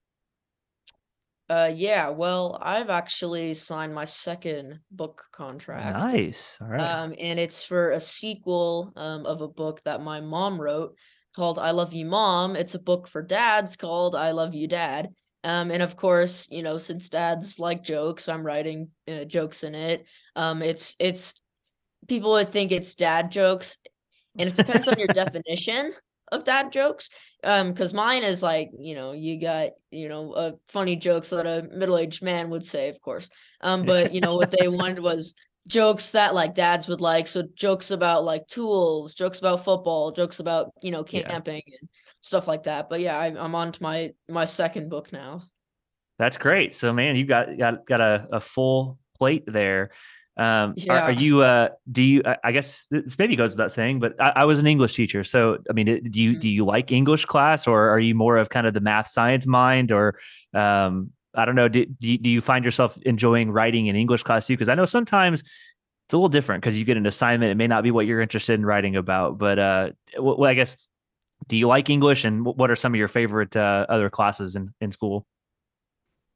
Uh, 1.47 1.71
yeah. 1.73 2.09
Well, 2.09 2.57
I've 2.59 2.89
actually 2.89 3.53
signed 3.53 3.93
my 3.93 4.05
second 4.05 4.79
book 4.89 5.25
contract. 5.31 6.11
Nice. 6.11 6.57
All 6.59 6.69
right. 6.69 6.81
Um, 6.81 7.13
and 7.19 7.39
it's 7.39 7.63
for 7.63 7.91
a 7.91 7.99
sequel 7.99 8.93
um 8.95 9.27
of 9.27 9.41
a 9.41 9.47
book 9.47 9.83
that 9.85 10.01
my 10.01 10.21
mom 10.21 10.59
wrote 10.59 10.95
called 11.35 11.59
I 11.59 11.69
Love 11.69 11.93
You 11.93 12.07
Mom. 12.07 12.55
It's 12.55 12.73
a 12.73 12.79
book 12.79 13.07
for 13.07 13.21
dads 13.21 13.75
called 13.75 14.15
I 14.15 14.31
Love 14.31 14.55
You 14.55 14.67
Dad. 14.67 15.09
Um, 15.43 15.71
and 15.71 15.81
of 15.83 15.95
course, 15.95 16.47
you 16.51 16.63
know, 16.63 16.77
since 16.77 17.09
dads 17.09 17.59
like 17.59 17.83
jokes, 17.83 18.27
I'm 18.27 18.45
writing 18.45 18.89
uh, 19.07 19.23
jokes 19.25 19.63
in 19.63 19.75
it. 19.75 20.05
Um, 20.35 20.61
it's 20.61 20.95
it's 20.99 21.35
people 22.07 22.31
would 22.31 22.49
think 22.49 22.71
it's 22.71 22.95
dad 22.95 23.31
jokes, 23.31 23.77
and 24.37 24.49
it 24.49 24.55
depends 24.55 24.87
on 24.87 24.97
your 24.99 25.07
definition 25.13 25.93
of 26.31 26.43
dad 26.43 26.71
jokes. 26.71 27.09
Um, 27.43 27.71
because 27.71 27.93
mine 27.93 28.23
is 28.23 28.43
like, 28.43 28.71
you 28.79 28.95
know, 28.95 29.11
you 29.13 29.39
got, 29.39 29.69
you 29.91 30.09
know, 30.09 30.33
uh, 30.33 30.51
funny 30.67 30.95
jokes 30.95 31.29
that 31.29 31.45
a 31.45 31.67
middle-aged 31.73 32.21
man 32.23 32.49
would 32.49 32.65
say, 32.65 32.89
of 32.89 32.99
course. 33.01 33.29
Um, 33.61 33.85
but 33.85 34.13
you 34.13 34.21
know, 34.21 34.35
what 34.35 34.51
they 34.51 34.67
wanted 34.67 34.99
was 34.99 35.33
jokes 35.67 36.11
that 36.11 36.33
like 36.33 36.55
dads 36.55 36.87
would 36.87 37.01
like. 37.01 37.27
So 37.27 37.43
jokes 37.55 37.91
about 37.91 38.23
like 38.23 38.47
tools, 38.47 39.13
jokes 39.13 39.39
about 39.39 39.63
football, 39.63 40.11
jokes 40.11 40.39
about, 40.39 40.71
you 40.81 40.91
know, 40.91 41.05
Yeah. 41.09 41.27
camping 41.27 41.61
and 41.79 41.89
stuff 42.21 42.47
like 42.47 42.63
that. 42.63 42.89
But 42.89 43.01
yeah, 43.01 43.17
I, 43.19 43.25
I'm 43.27 43.53
on 43.55 43.71
to 43.73 43.83
my 43.83 44.13
my 44.29 44.45
second 44.45 44.89
book 44.89 45.11
now. 45.13 45.43
That's 46.19 46.37
great. 46.37 46.73
So, 46.73 46.91
man, 46.93 47.15
you 47.15 47.25
got 47.25 47.57
got 47.57 47.85
got 47.85 48.01
a, 48.01 48.27
a 48.31 48.41
full 48.41 48.97
plate 49.17 49.43
there. 49.45 49.91
Um, 50.35 50.75
are, 50.89 50.99
are 50.99 51.11
you? 51.11 51.41
Uh, 51.41 51.69
do 51.91 52.03
you? 52.03 52.21
I 52.25 52.37
I 52.45 52.51
guess 52.51 52.85
this 52.91 53.17
maybe 53.17 53.35
goes 53.35 53.51
without 53.51 53.71
saying, 53.71 53.99
but 53.99 54.13
I, 54.19 54.33
I 54.37 54.45
was 54.45 54.59
an 54.59 54.67
English 54.67 54.95
teacher. 54.95 55.23
So, 55.23 55.57
I 55.69 55.73
mean, 55.73 55.85
do 55.85 56.21
you 56.21 56.33
Mhm. 56.33 56.39
do 56.39 56.49
you 56.49 56.65
like 56.65 56.91
English 56.91 57.25
class, 57.25 57.67
or 57.67 57.89
are 57.89 57.99
you 57.99 58.13
more 58.15 58.37
of 58.37 58.49
kind 58.49 58.67
of 58.67 58.73
the 58.73 58.79
math 58.79 59.07
science 59.07 59.47
mind, 59.47 59.91
or 59.91 60.15
um, 60.53 61.11
I 61.37 61.45
don't 61.45 61.55
know. 61.55 61.69
Do, 61.69 61.85
do 61.85 62.29
you, 62.29 62.41
find 62.41 62.65
yourself 62.65 62.97
enjoying 63.03 63.51
writing 63.51 63.87
in 63.87 63.95
English 63.95 64.23
class 64.23 64.47
too? 64.47 64.53
Because 64.53 64.69
I 64.69 64.75
know 64.75 64.85
sometimes 64.85 65.41
it's 65.41 66.13
a 66.13 66.17
little 66.17 66.29
different 66.29 66.63
because 66.63 66.77
you 66.77 66.83
get 66.83 66.97
an 66.97 67.05
assignment. 67.05 67.51
It 67.51 67.55
may 67.55 67.67
not 67.67 67.83
be 67.83 67.91
what 67.91 68.07
you're 68.07 68.21
interested 68.21 68.55
in 68.55 68.65
writing 68.65 68.95
about, 68.95 69.37
but 69.37 69.59
uh, 69.59 69.89
well, 70.19 70.45
I 70.45 70.55
guess. 70.55 70.75
Do 71.47 71.55
you 71.55 71.67
like 71.67 71.91
English, 71.91 72.25
and 72.25 72.43
what 72.43 72.71
are 72.71 72.75
some 72.75 72.93
of 72.93 72.97
your 72.97 73.07
favorite 73.07 73.55
uh, 73.55 73.85
other 73.87 74.09
classes 74.09 74.55
in 74.55 74.73
in 74.81 74.91
school? 74.91 75.27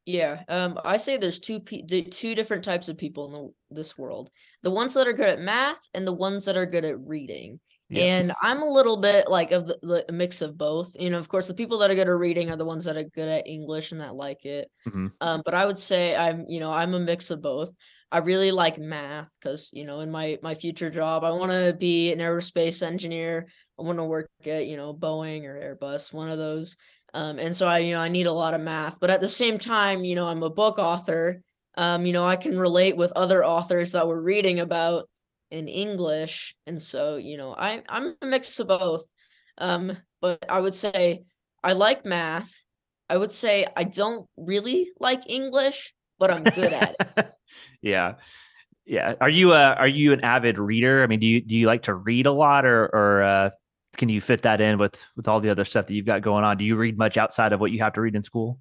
Yeah, 0.05 0.43
um, 0.47 0.79
I 0.83 0.97
say 0.97 1.17
there's 1.17 1.39
two 1.39 1.59
pe- 1.59 1.81
two 1.81 2.35
different 2.35 2.63
types 2.63 2.87
of 2.87 2.97
people 2.97 3.25
in 3.25 3.33
the, 3.33 3.75
this 3.81 3.97
world. 3.97 4.29
The 4.61 4.71
ones 4.71 4.93
that 4.93 5.07
are 5.07 5.13
good 5.13 5.29
at 5.29 5.41
math 5.41 5.79
and 5.93 6.07
the 6.07 6.13
ones 6.13 6.45
that 6.45 6.57
are 6.57 6.65
good 6.67 6.85
at 6.85 6.99
reading. 6.99 7.59
Yeah. 7.91 8.03
And 8.03 8.33
I'm 8.41 8.61
a 8.61 8.69
little 8.71 8.97
bit 8.97 9.27
like 9.27 9.51
of 9.51 9.67
the, 9.67 10.03
the 10.07 10.13
mix 10.13 10.41
of 10.41 10.57
both. 10.57 10.95
You 10.99 11.09
know, 11.09 11.19
of 11.19 11.27
course, 11.27 11.47
the 11.47 11.53
people 11.53 11.77
that 11.79 11.91
are 11.91 11.95
good 11.95 12.07
at 12.07 12.11
reading 12.11 12.49
are 12.49 12.55
the 12.55 12.65
ones 12.65 12.85
that 12.85 12.95
are 12.97 13.03
good 13.03 13.27
at 13.27 13.47
English 13.47 13.91
and 13.91 13.99
that 14.01 14.15
like 14.15 14.45
it. 14.45 14.71
Mhm. 14.87 15.11
Um, 15.19 15.41
but 15.43 15.53
I 15.53 15.65
would 15.65 15.77
say 15.79 16.15
I'm, 16.15 16.45
you 16.47 16.59
know, 16.59 16.71
I'm 16.71 16.93
a 16.93 16.99
mix 16.99 17.29
of 17.31 17.41
both. 17.41 17.71
I 18.11 18.19
really 18.19 18.51
like 18.51 18.77
math 18.77 19.29
because, 19.39 19.69
you 19.73 19.85
know, 19.85 19.99
in 20.01 20.11
my 20.11 20.37
my 20.41 20.53
future 20.53 20.89
job, 20.89 21.23
I 21.23 21.31
want 21.31 21.51
to 21.51 21.75
be 21.77 22.11
an 22.11 22.19
aerospace 22.19 22.81
engineer. 22.81 23.47
I 23.79 23.83
want 23.83 23.99
to 23.99 24.03
work 24.05 24.29
at, 24.45 24.67
you 24.67 24.77
know, 24.77 24.93
Boeing 24.93 25.43
or 25.45 25.55
Airbus, 25.55 26.13
one 26.13 26.29
of 26.29 26.37
those. 26.37 26.75
Um, 27.13 27.39
and 27.39 27.55
so 27.55 27.67
I, 27.67 27.79
you 27.79 27.93
know, 27.93 28.01
I 28.01 28.07
need 28.09 28.27
a 28.27 28.31
lot 28.33 28.53
of 28.53 28.61
math, 28.61 28.99
but 28.99 29.09
at 29.09 29.19
the 29.21 29.27
same 29.27 29.59
time, 29.59 30.03
you 30.05 30.15
know, 30.15 30.27
I'm 30.27 30.43
a 30.43 30.49
book 30.49 30.79
author. 30.79 31.41
Um, 31.77 32.05
you 32.05 32.13
know, 32.13 32.25
I 32.25 32.35
can 32.35 32.57
relate 32.57 32.97
with 32.97 33.11
other 33.15 33.45
authors 33.45 33.93
that 33.93 34.07
we're 34.07 34.21
reading 34.21 34.59
about 34.59 35.09
in 35.51 35.67
English. 35.67 36.55
And 36.65 36.81
so, 36.81 37.17
you 37.17 37.37
know, 37.37 37.53
I 37.53 37.83
I'm 37.87 38.15
a 38.21 38.25
mix 38.25 38.59
of 38.59 38.69
both. 38.69 39.05
Um, 39.57 39.97
but 40.21 40.43
I 40.49 40.59
would 40.59 40.73
say 40.73 41.23
I 41.63 41.73
like 41.73 42.05
math. 42.05 42.51
I 43.09 43.17
would 43.17 43.31
say 43.31 43.67
I 43.75 43.83
don't 43.83 44.27
really 44.37 44.91
like 44.99 45.29
English, 45.29 45.93
but 46.17 46.31
I'm 46.31 46.43
good 46.43 46.73
at 46.73 46.95
it. 46.99 47.31
yeah. 47.81 48.15
Yeah. 48.85 49.15
Are 49.21 49.29
you 49.29 49.51
uh 49.51 49.75
are 49.77 49.87
you 49.87 50.13
an 50.13 50.21
avid 50.21 50.57
reader? 50.57 51.03
I 51.03 51.07
mean, 51.07 51.19
do 51.19 51.27
you 51.27 51.41
do 51.41 51.55
you 51.55 51.67
like 51.67 51.83
to 51.83 51.93
read 51.93 52.25
a 52.25 52.31
lot 52.31 52.65
or 52.65 52.85
or 52.85 53.23
uh 53.23 53.49
can 53.97 54.07
you 54.07 54.21
fit 54.21 54.43
that 54.43 54.61
in 54.61 54.77
with 54.77 55.05
with 55.15 55.27
all 55.27 55.41
the 55.41 55.49
other 55.49 55.65
stuff 55.65 55.87
that 55.87 55.93
you've 55.93 56.05
got 56.05 56.21
going 56.21 56.43
on? 56.43 56.57
Do 56.57 56.65
you 56.65 56.77
read 56.77 56.97
much 56.97 57.17
outside 57.17 57.53
of 57.53 57.59
what 57.59 57.71
you 57.71 57.79
have 57.79 57.93
to 57.93 58.01
read 58.01 58.15
in 58.15 58.23
school? 58.23 58.59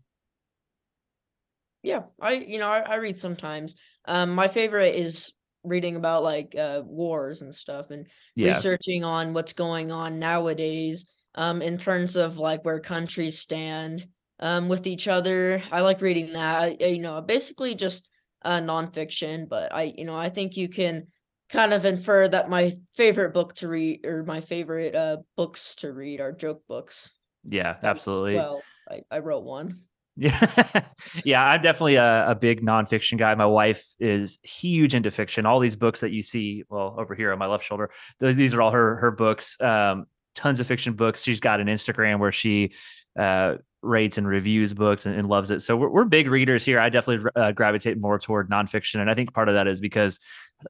Yeah, 1.82 2.02
I 2.20 2.32
you 2.32 2.58
know, 2.58 2.68
I, 2.68 2.80
I 2.80 2.94
read 2.96 3.18
sometimes. 3.18 3.76
Um 4.06 4.34
my 4.34 4.48
favorite 4.48 4.96
is 4.96 5.32
reading 5.62 5.96
about 5.96 6.22
like 6.22 6.54
uh 6.54 6.82
wars 6.84 7.42
and 7.42 7.54
stuff 7.54 7.90
and 7.90 8.08
Yeah. 8.34 8.62
researching 8.62 9.04
on 9.04 9.34
what's 9.34 9.52
going 9.52 9.90
on 9.92 10.18
nowadays 10.18 11.06
um 11.34 11.62
in 11.62 11.78
terms 11.78 12.16
of 12.16 12.38
like 12.38 12.64
where 12.64 12.80
countries 12.80 13.38
stand 13.38 14.06
um 14.38 14.68
with 14.68 14.86
each 14.86 15.06
other. 15.08 15.62
I 15.70 15.82
like 15.82 16.00
reading 16.00 16.32
that. 16.32 16.62
I, 16.80 16.86
you 16.86 17.00
know, 17.00 17.20
basically 17.20 17.74
just 17.74 18.08
uh 18.42 18.60
nonfiction, 18.60 19.48
but 19.48 19.72
I 19.74 19.94
you 19.96 20.04
know, 20.04 20.16
I 20.16 20.28
think 20.30 20.56
you 20.56 20.68
can 20.68 21.08
kind 21.48 21.72
of 21.72 21.84
infer 21.84 22.28
that 22.28 22.48
my 22.48 22.72
favorite 22.94 23.34
book 23.34 23.54
to 23.56 23.68
read 23.68 24.06
or 24.06 24.24
my 24.24 24.40
favorite 24.40 24.94
uh 24.94 25.18
books 25.36 25.74
to 25.76 25.92
read 25.92 26.20
are 26.20 26.32
joke 26.32 26.66
books. 26.68 27.10
Yeah, 27.44 27.78
absolutely. 27.82 28.48
Well, 28.48 28.66
I, 28.90 29.02
I 29.10 29.18
wrote 29.20 29.44
one. 29.44 29.76
Yeah, 30.20 30.82
yeah, 31.24 31.42
I'm 31.42 31.62
definitely 31.62 31.94
a, 31.94 32.32
a 32.32 32.34
big 32.34 32.60
nonfiction 32.60 33.16
guy. 33.16 33.34
My 33.34 33.46
wife 33.46 33.86
is 33.98 34.38
huge 34.42 34.94
into 34.94 35.10
fiction. 35.10 35.46
All 35.46 35.60
these 35.60 35.76
books 35.76 36.00
that 36.00 36.10
you 36.12 36.22
see, 36.22 36.62
well, 36.68 36.94
over 36.98 37.14
here 37.14 37.32
on 37.32 37.38
my 37.38 37.46
left 37.46 37.64
shoulder, 37.64 37.90
th- 38.20 38.36
these 38.36 38.52
are 38.52 38.60
all 38.60 38.70
her 38.70 38.96
her 38.96 39.10
books. 39.10 39.58
Um, 39.62 40.04
tons 40.34 40.60
of 40.60 40.66
fiction 40.66 40.92
books. 40.92 41.22
She's 41.22 41.40
got 41.40 41.58
an 41.58 41.68
Instagram 41.68 42.18
where 42.18 42.32
she 42.32 42.74
uh, 43.18 43.54
rates 43.80 44.18
and 44.18 44.28
reviews 44.28 44.74
books 44.74 45.06
and, 45.06 45.16
and 45.16 45.26
loves 45.26 45.50
it. 45.50 45.62
So 45.62 45.74
we're, 45.74 45.88
we're 45.88 46.04
big 46.04 46.28
readers 46.28 46.66
here. 46.66 46.78
I 46.78 46.90
definitely 46.90 47.30
uh, 47.34 47.52
gravitate 47.52 47.98
more 47.98 48.18
toward 48.18 48.50
nonfiction, 48.50 49.00
and 49.00 49.10
I 49.10 49.14
think 49.14 49.32
part 49.32 49.48
of 49.48 49.54
that 49.54 49.66
is 49.68 49.80
because 49.80 50.18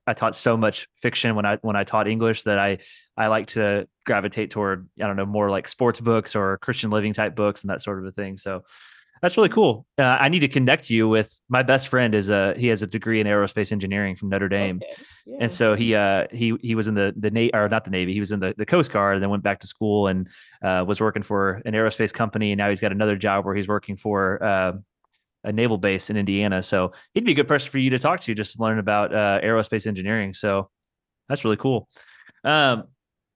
I 0.06 0.14
taught 0.14 0.36
so 0.36 0.56
much 0.56 0.86
fiction 1.02 1.34
when 1.34 1.44
I 1.44 1.56
when 1.62 1.74
I 1.74 1.82
taught 1.82 2.06
English 2.06 2.44
that 2.44 2.60
I 2.60 2.78
I 3.16 3.26
like 3.26 3.48
to 3.48 3.88
gravitate 4.06 4.52
toward 4.52 4.88
I 5.02 5.08
don't 5.08 5.16
know 5.16 5.26
more 5.26 5.50
like 5.50 5.66
sports 5.66 5.98
books 5.98 6.36
or 6.36 6.56
Christian 6.58 6.90
living 6.90 7.14
type 7.14 7.34
books 7.34 7.62
and 7.62 7.70
that 7.70 7.82
sort 7.82 7.98
of 7.98 8.04
a 8.04 8.12
thing. 8.12 8.36
So 8.36 8.62
that's 9.22 9.36
really 9.36 9.48
cool. 9.50 9.86
Uh, 9.98 10.02
I 10.20 10.28
need 10.28 10.40
to 10.40 10.48
connect 10.48 10.88
you 10.90 11.08
with 11.08 11.38
my 11.48 11.62
best 11.62 11.88
friend. 11.88 12.14
Is 12.14 12.30
a 12.30 12.54
he 12.56 12.68
has 12.68 12.82
a 12.82 12.86
degree 12.86 13.20
in 13.20 13.26
aerospace 13.26 13.70
engineering 13.72 14.16
from 14.16 14.28
Notre 14.30 14.48
Dame, 14.48 14.80
Okay. 14.82 15.02
Yeah. 15.26 15.36
and 15.40 15.52
so 15.52 15.74
he 15.74 15.94
uh 15.94 16.26
he 16.32 16.56
he 16.62 16.74
was 16.74 16.88
in 16.88 16.94
the 16.94 17.14
the 17.16 17.30
navy 17.30 17.52
or 17.54 17.68
not 17.68 17.84
the 17.84 17.90
navy. 17.90 18.12
He 18.14 18.20
was 18.20 18.32
in 18.32 18.40
the 18.40 18.54
the 18.56 18.66
Coast 18.66 18.90
Guard 18.92 19.16
and 19.16 19.22
then 19.22 19.30
went 19.30 19.42
back 19.42 19.60
to 19.60 19.66
school 19.66 20.06
and 20.08 20.28
uh, 20.62 20.84
was 20.86 21.00
working 21.00 21.22
for 21.22 21.60
an 21.64 21.74
aerospace 21.74 22.12
company. 22.12 22.52
And 22.52 22.58
now 22.58 22.68
he's 22.70 22.80
got 22.80 22.92
another 22.92 23.16
job 23.16 23.44
where 23.44 23.54
he's 23.54 23.68
working 23.68 23.96
for 23.96 24.42
uh, 24.42 24.72
a 25.44 25.52
naval 25.52 25.78
base 25.78 26.10
in 26.10 26.16
Indiana. 26.16 26.62
So 26.62 26.92
he'd 27.14 27.24
be 27.24 27.32
a 27.32 27.34
good 27.34 27.48
person 27.48 27.70
for 27.70 27.78
you 27.78 27.90
to 27.90 27.98
talk 27.98 28.20
to 28.20 28.34
just 28.34 28.56
to 28.56 28.62
learn 28.62 28.78
about 28.78 29.14
uh, 29.14 29.40
aerospace 29.42 29.86
engineering. 29.86 30.34
So 30.34 30.70
that's 31.28 31.44
really 31.44 31.56
cool. 31.56 31.88
Um, 32.44 32.84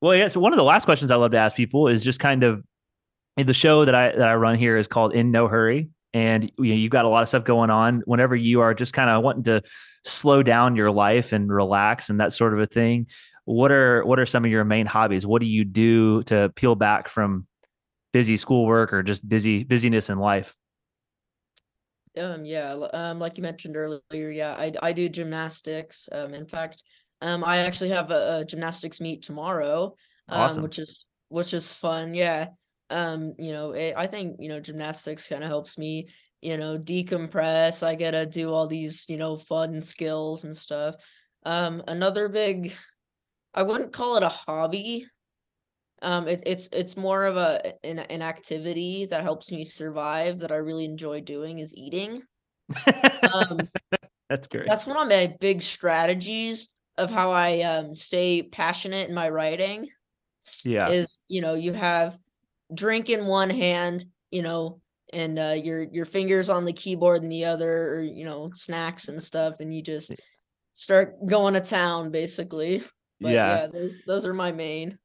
well, 0.01 0.15
yeah. 0.17 0.29
So 0.29 0.41
one 0.41 0.53
of 0.53 0.57
the 0.57 0.65
last 0.65 0.85
questions 0.85 1.11
I 1.11 1.17
love 1.17 1.31
to 1.33 1.39
ask 1.39 1.57
people 1.57 1.89
is 1.89 2.03
just 2.05 2.21
kind 2.21 2.43
of 2.43 2.63
the 3.37 3.55
show 3.55 3.85
that 3.85 3.95
I 3.95 4.13
that 4.13 4.29
I 4.29 4.35
run 4.35 4.57
here 4.57 4.77
is 4.77 4.87
called 4.89 5.15
In 5.15 5.31
No 5.31 5.49
Hurry, 5.49 5.91
and 6.13 6.45
you 6.59 6.71
know, 6.71 6.75
you've 6.75 6.93
got 6.93 7.05
a 7.05 7.09
lot 7.09 7.23
of 7.23 7.29
stuff 7.29 7.45
going 7.45 7.71
on. 7.71 8.03
Whenever 8.07 8.37
you 8.37 8.61
are 8.61 8.75
just 8.75 8.93
kind 8.93 9.11
of 9.11 9.23
wanting 9.23 9.45
to 9.45 9.63
slow 10.05 10.43
down 10.43 10.77
your 10.77 10.93
life 10.93 11.33
and 11.33 11.51
relax 11.51 12.11
and 12.11 12.21
that 12.21 12.33
sort 12.33 12.53
of 12.53 12.61
a 12.61 12.67
thing, 12.67 13.09
what 13.45 13.73
are 13.73 14.05
what 14.05 14.19
are 14.19 14.27
some 14.27 14.45
of 14.45 14.51
your 14.51 14.65
main 14.65 14.87
hobbies? 14.87 15.27
What 15.27 15.41
do 15.41 15.47
you 15.47 15.65
do 15.65 16.23
to 16.25 16.53
peel 16.55 16.75
back 16.77 17.09
from 17.09 17.47
busy 18.13 18.37
schoolwork 18.37 18.93
or 18.93 19.03
just 19.03 19.29
busy 19.29 19.65
busyness 19.65 20.11
in 20.11 20.19
life? 20.19 20.55
Um, 22.17 22.45
yeah, 22.45 22.73
um, 22.93 23.19
like 23.19 23.37
you 23.37 23.43
mentioned 23.43 23.77
earlier, 23.77 24.31
yeah, 24.31 24.53
I 24.53 24.73
I 24.81 24.93
do 24.93 25.09
gymnastics. 25.09 26.09
Um, 26.13 26.33
in 26.33 26.47
fact, 26.47 26.85
um, 27.21 27.43
I 27.43 27.59
actually 27.59 27.91
have 27.91 28.13
a, 28.13 28.39
a 28.41 28.45
gymnastics 28.45 29.01
meet 29.01 29.23
tomorrow, 29.23 29.97
um, 30.29 30.41
Awesome. 30.43 30.63
which 30.63 30.79
is 30.79 31.07
which 31.29 31.53
is 31.53 31.75
fun. 31.75 32.15
Yeah. 32.15 32.51
Um, 32.95 33.35
you 33.41 33.53
know, 33.53 33.73
it, 33.73 33.95
I 33.97 34.07
think 34.07 34.37
you 34.39 34.49
know 34.49 34.61
gymnastics 34.61 35.27
kind 35.27 35.43
of 35.43 35.49
helps 35.49 35.77
me, 35.77 36.09
you 36.41 36.57
know, 36.57 36.79
decompress. 36.79 37.83
I 37.83 37.97
get 37.97 38.13
to 38.13 38.25
do 38.25 38.53
all 38.53 38.69
these, 38.69 39.05
you 39.09 39.17
know, 39.17 39.37
fun 39.37 39.83
skills 39.83 40.45
and 40.45 40.57
stuff. 40.57 40.95
Um, 41.45 41.83
another 41.89 42.29
big, 42.29 42.73
I 43.53 43.65
wouldn't 43.65 43.93
call 43.93 44.17
it 44.17 44.23
a 44.23 44.29
hobby. 44.29 45.07
Um, 46.03 46.29
it, 46.29 46.45
it's 46.47 46.69
it's 46.73 46.97
more 46.97 47.25
of 47.25 47.37
a 47.37 47.75
an, 47.85 47.99
an 47.99 48.23
activity 48.23 49.07
that 49.07 49.25
helps 49.25 49.51
me 49.51 49.65
survive 49.65 50.39
that 50.39 50.53
I 50.53 50.57
really 50.57 50.85
enjoy 50.85 51.21
doing 51.21 51.59
is 51.59 51.77
eating. 51.77 52.23
Um, 53.33 53.61
That's 54.31 54.47
great. 54.49 54.67
that's 54.67 54.87
one 54.87 54.97
of 54.97 55.07
my 55.09 55.35
big 55.39 55.61
strategies 55.61 56.71
of 56.97 57.11
how 57.11 57.31
I 57.31 57.61
um 57.61 57.95
stay 57.95 58.43
passionate 58.43 59.09
in 59.09 59.15
my 59.15 59.29
writing 59.29 59.89
yeah. 60.65 60.89
is, 60.89 61.21
you 61.29 61.41
know, 61.41 61.55
you 61.55 61.73
have 61.73 62.17
drink 62.73 63.11
in 63.11 63.27
one 63.27 63.51
hand, 63.51 64.07
you 64.31 64.43
know, 64.43 64.81
and 65.13 65.39
uh, 65.39 65.57
your 65.57 65.83
your 65.83 66.05
fingers 66.05 66.49
on 66.49 66.65
the 66.65 66.73
keyboard 66.73 67.23
and 67.23 67.31
the 67.31 67.45
other, 67.45 67.95
or 67.95 68.03
you 68.03 68.25
know, 68.25 68.51
snacks 68.55 69.09
and 69.09 69.23
stuff, 69.23 69.57
and 69.61 69.75
you 69.75 69.83
just 69.83 70.13
start 70.73 71.15
going 71.27 71.55
to 71.55 71.61
town 71.61 72.11
basically. 72.11 72.83
But 73.21 73.33
yeah. 73.33 73.61
yeah, 73.61 73.67
those 73.67 74.03
those 74.07 74.27
are 74.27 74.35
my 74.35 74.53
main. 74.53 74.99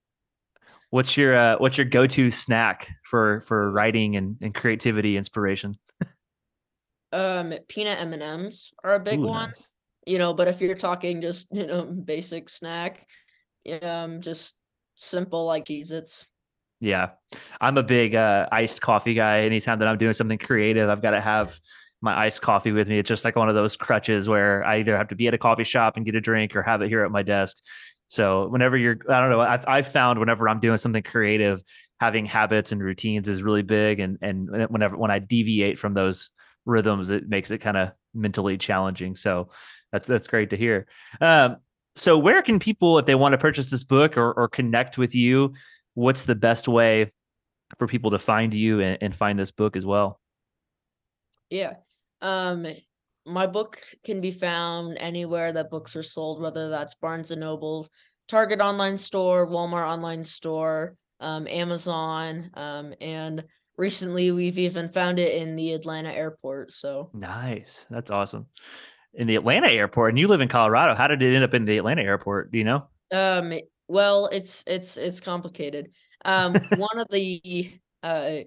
What's 0.90 1.16
your 1.16 1.36
uh, 1.36 1.56
what's 1.58 1.78
your 1.78 1.86
go 1.86 2.08
to 2.08 2.32
snack 2.32 2.90
for 3.06 3.42
for 3.42 3.72
writing 3.72 4.16
and, 4.16 4.38
and 4.42 4.54
creativity 4.54 5.18
inspiration? 5.18 5.76
Um, 7.12 7.54
peanut 7.68 8.00
M 8.00 8.14
and 8.14 8.22
M's 8.22 8.72
are 8.84 8.94
a 8.94 9.00
big 9.00 9.20
Ooh, 9.20 9.28
one. 9.28 9.50
nice. 9.50 9.68
You 10.06 10.18
know, 10.18 10.34
but 10.34 10.48
if 10.48 10.62
you're 10.62 10.76
talking 10.76 11.22
just 11.22 11.48
you 11.54 11.68
know 11.68 11.84
basic 11.84 12.50
snack, 12.50 13.06
um, 13.82 14.22
just 14.22 14.56
simple 14.96 15.46
like 15.46 15.66
Cheez-Its. 15.66 16.28
Yeah. 16.80 17.10
I'm 17.60 17.78
a 17.78 17.84
big 17.84 18.16
uh, 18.16 18.48
iced 18.52 18.82
coffee 18.82 19.14
guy. 19.14 19.42
Anytime 19.42 19.80
that 19.80 19.88
I'm 19.88 19.98
doing 19.98 20.14
something 20.14 20.38
creative, 20.38 20.90
I've 20.90 21.02
got 21.02 21.12
to 21.12 21.22
have 21.22 21.60
my 22.02 22.18
iced 22.18 22.42
coffee 22.42 22.72
with 22.72 22.88
me. 22.88 22.98
It's 22.98 23.10
just 23.10 23.26
like 23.26 23.36
one 23.36 23.50
of 23.50 23.56
those 23.56 23.76
crutches 23.76 24.30
where 24.30 24.64
I 24.64 24.80
either 24.80 24.96
have 24.96 25.10
to 25.10 25.16
be 25.16 25.28
at 25.28 25.34
a 25.34 25.38
coffee 25.38 25.66
shop 25.66 25.98
and 25.98 26.06
get 26.06 26.16
a 26.16 26.22
drink 26.22 26.56
or 26.56 26.62
have 26.62 26.82
it 26.82 26.88
here 26.88 27.04
at 27.04 27.12
my 27.12 27.24
desk. 27.24 27.58
So 28.08 28.48
whenever 28.48 28.78
you're, 28.78 28.98
I 29.10 29.20
don't 29.20 29.30
know, 29.30 29.42
I've, 29.42 29.66
I've 29.68 29.88
found 29.88 30.20
whenever 30.20 30.48
I'm 30.48 30.62
doing 30.62 30.78
something 30.78 31.04
creative, 31.04 31.62
having 32.00 32.26
habits 32.26 32.72
and 32.72 32.82
routines 32.82 33.28
is 33.28 33.44
really 33.44 33.62
big. 33.62 34.00
And, 34.00 34.18
and 34.22 34.50
whenever, 34.70 34.98
when 34.98 35.12
I 35.12 35.20
deviate 35.20 35.78
from 35.78 35.94
those 35.94 36.32
rhythms, 36.66 37.10
it 37.10 37.28
makes 37.28 37.52
it 37.52 37.58
kind 37.58 37.76
of 37.76 37.92
mentally 38.14 38.58
challenging. 38.58 39.16
So 39.16 39.50
that's, 39.92 40.08
that's 40.08 40.28
great 40.28 40.52
to 40.52 40.58
hear. 40.58 40.88
Um, 41.20 41.58
so 41.96 42.18
where 42.18 42.42
can 42.42 42.60
people, 42.60 42.98
if 42.98 43.06
they 43.06 43.16
want 43.16 43.34
to 43.34 43.38
purchase 43.38 43.70
this 43.70 43.84
book 43.84 44.16
or, 44.16 44.32
or 44.32 44.48
connect 44.48 44.98
with 44.98 45.14
you, 45.14 45.54
what's 45.94 46.24
the 46.24 46.36
best 46.36 46.68
way 46.68 47.12
for 47.78 47.88
people 47.88 48.12
to 48.12 48.20
find 48.20 48.54
you 48.54 48.82
and, 48.82 48.98
and 49.02 49.16
find 49.16 49.38
this 49.38 49.52
book 49.52 49.76
as 49.76 49.86
well? 49.86 50.20
Yeah. 51.50 51.76
Um 52.22 52.68
my 53.26 53.48
book 53.48 53.80
can 54.04 54.22
be 54.22 54.32
found 54.32 54.98
anywhere 55.00 55.52
that 55.52 55.70
books 55.70 55.96
are 55.96 56.04
sold, 56.04 56.42
whether 56.42 56.70
that's 56.70 56.96
Barnes 56.96 57.32
and 57.32 57.42
Nobles, 57.42 57.90
Target 58.28 58.60
online 58.60 58.98
store, 58.98 59.48
Walmart 59.48 59.88
online 59.88 60.24
store, 60.24 60.96
um, 61.20 61.48
Amazon, 61.48 62.52
um, 62.54 62.94
and 63.02 63.44
recently 63.78 64.32
we've 64.32 64.58
even 64.58 64.90
found 64.90 65.20
it 65.20 65.42
in 65.42 65.56
the 65.56 65.74
Atlanta 65.74 66.12
airport. 66.12 66.72
So 66.72 67.10
nice. 67.14 67.86
That's 67.90 68.12
awesome. 68.12 68.48
In 69.14 69.28
the 69.28 69.36
Atlanta 69.36 69.70
airport, 69.70 70.12
and 70.12 70.20
you 70.20 70.28
live 70.28 70.42
in 70.42 70.48
Colorado. 70.48 70.96
How 70.96 71.08
did 71.08 71.22
it 71.22 71.34
end 71.34 71.44
up 71.44 71.54
in 71.54 71.66
the 71.66 71.78
Atlanta 71.78 72.04
airport? 72.04 72.52
Do 72.52 72.58
you 72.58 72.64
know? 72.64 72.88
Um 73.12 73.54
well, 73.90 74.28
it's 74.28 74.64
it's 74.68 74.96
it's 74.96 75.20
complicated. 75.20 75.92
Um 76.24 76.54
one 76.78 77.00
of 77.00 77.08
the 77.12 77.74
uh 78.02 78.38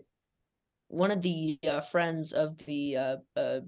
one 0.88 1.10
of 1.10 1.22
the 1.22 1.58
uh, 1.66 1.80
friends 1.80 2.32
of 2.32 2.58
the 2.66 2.96
uh, 2.98 3.16
uh, 3.34 3.60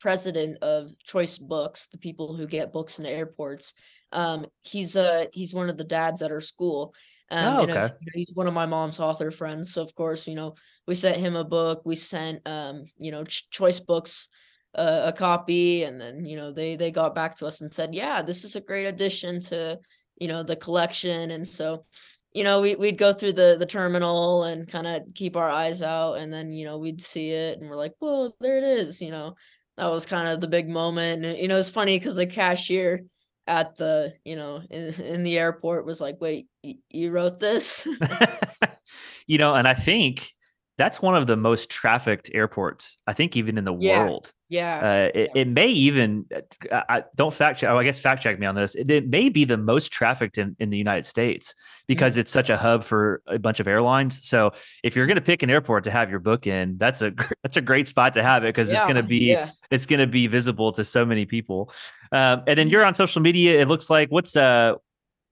president 0.00 0.62
of 0.62 0.90
Choice 1.02 1.38
Books, 1.38 1.86
the 1.86 1.96
people 1.96 2.36
who 2.36 2.46
get 2.46 2.74
books 2.74 2.98
in 2.98 3.06
airports. 3.06 3.72
Um, 4.12 4.46
he's 4.64 4.94
uh 4.94 5.26
he's 5.32 5.54
one 5.54 5.70
of 5.70 5.78
the 5.78 5.84
dads 5.84 6.22
at 6.22 6.30
our 6.30 6.42
school. 6.42 6.94
Um, 7.30 7.58
Oh, 7.58 7.62
and 7.62 7.70
okay. 7.70 7.84
if, 7.86 7.90
you 8.00 8.06
know, 8.06 8.12
he's 8.14 8.32
one 8.34 8.46
of 8.46 8.54
my 8.54 8.66
mom's 8.66 9.00
author 9.00 9.30
friends. 9.30 9.72
So 9.72 9.82
of 9.82 9.94
course, 9.94 10.26
you 10.26 10.34
know, 10.34 10.54
we 10.86 10.94
sent 10.94 11.16
him 11.16 11.36
a 11.36 11.44
book. 11.44 11.82
We 11.84 11.94
sent 11.96 12.46
um, 12.46 12.84
you 12.98 13.10
know, 13.10 13.24
Ch- 13.24 13.48
Choice 13.50 13.80
Books 13.80 14.28
uh, 14.74 15.02
a 15.06 15.12
copy, 15.12 15.84
and 15.84 16.00
then 16.00 16.24
you 16.26 16.36
know 16.36 16.52
they 16.52 16.76
they 16.76 16.90
got 16.90 17.14
back 17.14 17.36
to 17.38 17.46
us 17.46 17.60
and 17.60 17.72
said, 17.72 17.94
yeah, 17.94 18.22
this 18.22 18.44
is 18.44 18.56
a 18.56 18.60
great 18.60 18.86
addition 18.86 19.40
to 19.40 19.78
you 20.20 20.28
know 20.28 20.42
the 20.42 20.56
collection. 20.56 21.30
And 21.30 21.46
so 21.46 21.84
you 22.32 22.44
know, 22.44 22.60
we 22.60 22.76
we'd 22.76 22.98
go 22.98 23.12
through 23.12 23.32
the 23.32 23.56
the 23.58 23.66
terminal 23.66 24.44
and 24.44 24.68
kind 24.68 24.86
of 24.86 25.02
keep 25.14 25.36
our 25.36 25.48
eyes 25.48 25.82
out, 25.82 26.14
and 26.14 26.32
then 26.32 26.52
you 26.52 26.64
know 26.64 26.78
we'd 26.78 27.02
see 27.02 27.30
it, 27.30 27.58
and 27.58 27.68
we're 27.68 27.76
like, 27.76 27.94
"Whoa, 27.98 28.32
there 28.40 28.58
it 28.58 28.64
is!" 28.64 29.00
You 29.00 29.10
know, 29.10 29.34
that 29.76 29.90
was 29.90 30.06
kind 30.06 30.28
of 30.28 30.40
the 30.40 30.46
big 30.48 30.68
moment. 30.68 31.24
And 31.24 31.38
you 31.38 31.48
know, 31.48 31.58
it's 31.58 31.70
funny 31.70 31.98
because 31.98 32.16
the 32.16 32.26
cashier 32.26 33.04
at 33.46 33.76
the 33.76 34.12
you 34.24 34.36
know 34.36 34.62
in, 34.70 34.94
in 35.00 35.22
the 35.22 35.38
airport 35.38 35.86
was 35.86 36.00
like, 36.00 36.20
"Wait, 36.20 36.48
y- 36.62 36.76
you 36.90 37.10
wrote 37.10 37.38
this?" 37.40 37.88
you 39.26 39.38
know, 39.38 39.54
and 39.54 39.66
I 39.66 39.74
think 39.74 40.32
that's 40.78 41.02
one 41.02 41.14
of 41.16 41.26
the 41.26 41.36
most 41.36 41.68
trafficked 41.70 42.30
airports. 42.32 42.98
I 43.06 43.12
think 43.12 43.36
even 43.36 43.58
in 43.58 43.64
the 43.64 43.74
Yeah. 43.74 44.04
world. 44.04 44.32
yeah, 44.48 44.78
Uh, 44.78 45.10
it, 45.18 45.30
Yeah. 45.34 45.40
it 45.42 45.48
may 45.48 45.66
even 45.68 46.24
I, 46.72 46.82
I 46.88 47.04
don't 47.16 47.34
fact 47.34 47.58
check. 47.60 47.68
Oh, 47.68 47.76
I 47.76 47.84
guess 47.84 48.00
fact 48.00 48.22
check 48.22 48.38
me 48.38 48.46
on 48.46 48.54
this. 48.54 48.74
It, 48.76 48.90
it 48.90 49.08
may 49.08 49.28
be 49.28 49.44
the 49.44 49.56
most 49.58 49.92
trafficked 49.92 50.38
in, 50.38 50.56
in 50.58 50.70
the 50.70 50.78
United 50.78 51.04
States 51.04 51.54
because 51.86 52.14
Mm-hmm. 52.14 52.20
it's 52.20 52.30
such 52.30 52.48
a 52.48 52.56
hub 52.56 52.84
for 52.84 53.20
a 53.26 53.38
bunch 53.38 53.60
of 53.60 53.66
airlines. 53.68 54.26
So 54.26 54.52
if 54.82 54.96
you're 54.96 55.06
going 55.06 55.16
to 55.16 55.20
pick 55.22 55.42
an 55.42 55.50
airport 55.50 55.84
to 55.84 55.90
have 55.90 56.08
your 56.10 56.20
book 56.20 56.46
in, 56.46 56.78
that's 56.78 57.02
a 57.02 57.12
that's 57.42 57.56
a 57.58 57.60
great 57.60 57.88
spot 57.88 58.14
to 58.14 58.22
have 58.22 58.44
it 58.44 58.48
because 58.54 58.70
it's 58.72 58.84
going 58.84 58.96
to 58.96 59.02
be 59.02 59.26
yeah. 59.26 59.50
it's 59.70 59.84
going 59.84 60.00
to 60.00 60.06
be 60.06 60.28
visible 60.28 60.72
to 60.72 60.84
so 60.84 61.04
many 61.04 61.26
people. 61.26 61.70
Um, 62.12 62.44
and 62.46 62.56
then 62.58 62.68
Mhm. 62.68 62.72
you're 62.72 62.84
on 62.86 62.94
social 62.94 63.20
media. 63.20 63.60
It 63.60 63.68
looks 63.68 63.90
like 63.90 64.10
what's 64.10 64.34
uh 64.36 64.74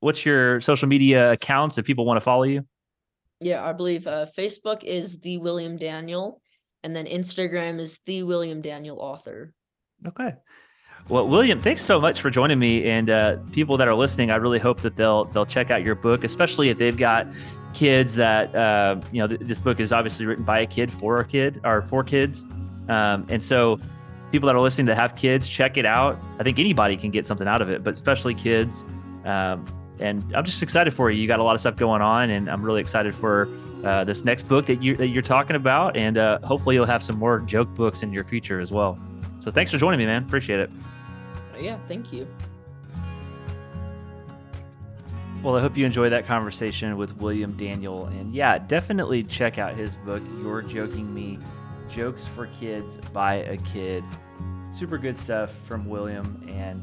what's 0.01 0.27
your 0.27 0.61
social 0.61 0.89
media 0.89 1.33
accounts 1.33 1.79
if 1.79 1.87
people 1.87 2.05
want 2.05 2.17
to 2.19 2.21
follow 2.21 2.43
you? 2.43 2.67
Yeah, 3.41 3.65
I 3.65 3.73
believe 3.73 4.07
uh, 4.07 4.27
Facebook 4.37 4.83
is 4.83 5.19
the 5.21 5.39
William 5.39 5.77
Daniel, 5.77 6.41
and 6.83 6.97
then 6.97 7.07
Instagram 7.07 7.79
is 7.79 8.01
the 8.07 8.23
William 8.23 8.63
Daniel 8.63 8.99
author. 8.99 9.53
Okay. 10.07 10.35
Well, 11.09 11.29
William, 11.29 11.61
thanks 11.61 11.85
so 11.85 12.01
much 12.01 12.21
for 12.21 12.31
joining 12.31 12.59
me. 12.59 12.85
And 12.89 13.11
uh, 13.11 13.37
people 13.53 13.77
that 13.77 13.87
are 13.87 13.95
listening, 13.95 14.31
I 14.31 14.37
really 14.37 14.59
hope 14.59 14.81
that 14.81 14.97
they'll 14.97 15.25
they'll 15.27 15.47
check 15.47 15.71
out 15.71 15.85
your 15.85 15.95
book, 15.95 16.25
especially 16.25 16.69
if 16.69 16.79
they've 16.79 16.97
got 16.97 17.27
kids 17.75 18.15
that 18.15 18.55
uh, 18.55 19.01
you 19.13 19.21
know. 19.21 19.29
Th- 19.29 19.41
this 19.41 19.59
book 19.59 19.79
is 19.79 19.93
obviously 19.93 20.27
written 20.27 20.45
by 20.45 20.61
a 20.61 20.67
kid 20.67 20.93
for 20.93 21.21
a 21.21 21.25
kid 21.25 21.61
or 21.63 21.83
for 21.83 22.03
kids, 22.03 22.43
um, 22.89 23.27
and 23.29 23.43
so 23.45 23.79
people 24.33 24.49
that 24.49 24.57
are 24.57 24.61
listening 24.61 24.87
that 24.87 24.97
have 24.97 25.15
kids, 25.15 25.47
check 25.47 25.77
it 25.77 25.87
out. 25.87 26.19
I 26.41 26.43
think 26.43 26.59
anybody 26.59 26.97
can 26.97 27.11
get 27.11 27.27
something 27.27 27.47
out 27.47 27.63
of 27.63 27.71
it, 27.71 27.85
but 27.85 27.95
especially 27.95 28.35
kids. 28.35 28.85
Um, 29.25 29.65
and 30.01 30.23
I'm 30.35 30.45
just 30.45 30.63
excited 30.63 30.93
for 30.93 31.11
you. 31.11 31.21
You 31.21 31.29
got 31.29 31.41
a 31.41 31.43
lot 31.43 31.55
of 31.55 31.61
stuff 31.61 31.77
going 31.77 32.03
on, 32.03 32.31
and 32.31 32.51
I'm 32.51 32.63
really 32.63 32.81
excited 32.81 33.15
for 33.15 33.49
uh, 33.85 34.05
this 34.05 34.25
next 34.25 34.49
book 34.49 34.67
that 34.67 34.83
you 34.83 34.97
that 34.97 35.09
you're 35.09 35.23
talking 35.23 35.57
about, 35.57 35.97
and 35.97 36.19
uh, 36.19 36.39
hopefully 36.41 36.75
you'll 36.75 36.87
have 36.87 37.03
some 37.03 37.19
more 37.19 37.41
joke 37.41 37.73
books 37.75 38.03
in 38.03 38.13
your 38.13 38.25
future 38.25 38.61
as 38.61 38.71
well. 38.71 38.99
So 39.41 39.51
thanks 39.51 39.71
for 39.71 39.79
joining 39.79 39.99
me, 39.99 40.07
man. 40.07 40.23
Appreciate 40.23 40.61
it. 40.61 40.71
Uh, 41.55 41.59
yeah, 41.59 41.79
thank 41.89 42.13
you. 42.13 42.27
Well, 45.43 45.57
I 45.57 45.61
hope 45.61 45.77
you 45.77 45.87
enjoyed 45.87 46.11
that 46.11 46.27
conversation 46.27 46.97
with 46.97 47.17
William 47.19 47.53
Daniel. 47.53 48.07
And 48.07 48.35
yeah, 48.35 48.59
definitely 48.59 49.23
check 49.23 49.59
out 49.59 49.77
his 49.77 49.97
book, 49.99 50.23
You're 50.41 50.63
Joking 50.63 51.15
Me 51.15 51.39
Jokes 51.89 52.27
for 52.27 52.49
Kids 52.49 52.97
by 53.13 53.35
a 53.35 53.57
Kid. 53.59 54.03
Super 54.73 54.99
good 54.99 55.17
stuff 55.17 55.53
from 55.67 55.89
William, 55.89 56.45
and 56.49 56.83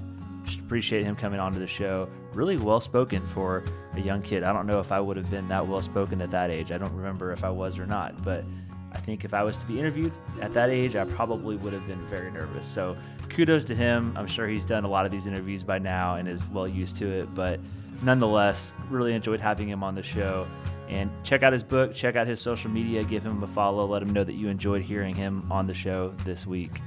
appreciate 0.66 1.04
him 1.04 1.16
coming 1.16 1.42
onto 1.42 1.60
the 1.60 1.68
show. 1.68 2.08
Really 2.34 2.58
well 2.58 2.82
spoken 2.82 3.26
for 3.28 3.64
a 3.94 4.00
young 4.00 4.22
kid. 4.22 4.44
I 4.44 4.52
don't 4.54 4.66
know 4.66 4.80
if 4.80 4.92
I 4.92 5.00
would 5.00 5.18
have 5.18 5.30
been 5.30 5.48
that 5.50 5.68
well 5.68 5.82
spoken 5.82 6.22
at 6.22 6.32
that 6.32 6.50
age. 6.50 6.72
I 6.72 6.78
don't 6.78 6.94
remember 6.96 7.32
if 7.32 7.44
I 7.44 7.50
was 7.50 7.78
or 7.78 7.86
not, 7.86 8.24
but 8.24 8.44
I 8.92 8.98
think 8.98 9.26
if 9.26 9.34
I 9.34 9.44
was 9.44 9.58
to 9.58 9.66
be 9.66 9.80
interviewed 9.80 10.12
at 10.42 10.54
that 10.54 10.70
age, 10.70 10.96
I 10.96 11.06
probably 11.06 11.56
would 11.58 11.74
have 11.74 11.88
been 11.88 12.04
very 12.06 12.32
nervous. 12.32 12.68
So 12.68 12.96
kudos 13.30 13.64
to 13.66 13.76
him. 13.76 14.14
I'm 14.16 14.28
sure 14.28 14.48
he's 14.48 14.66
done 14.66 14.84
a 14.84 14.90
lot 14.90 15.06
of 15.06 15.12
these 15.12 15.28
interviews 15.28 15.64
by 15.64 15.80
now 15.80 16.16
and 16.16 16.28
is 16.28 16.48
well 16.48 16.68
used 16.68 16.98
to 16.98 17.08
it, 17.08 17.34
but 17.34 17.60
nonetheless, 18.04 18.74
really 18.90 19.14
enjoyed 19.14 19.40
having 19.40 19.68
him 19.68 19.84
on 19.84 19.96
the 19.96 20.04
show. 20.04 20.48
And 20.90 21.10
check 21.24 21.42
out 21.42 21.54
his 21.54 21.64
book, 21.64 21.96
check 21.96 22.16
out 22.16 22.28
his 22.28 22.40
social 22.40 22.70
media, 22.70 23.04
give 23.04 23.24
him 23.24 23.42
a 23.42 23.48
follow, 23.48 23.86
let 23.86 24.02
him 24.04 24.10
know 24.10 24.24
that 24.24 24.34
you 24.34 24.48
enjoyed 24.48 24.84
hearing 24.84 25.16
him 25.16 25.52
on 25.52 25.66
the 25.66 25.74
show 25.74 26.14
this 26.24 26.46
week. 26.46 26.82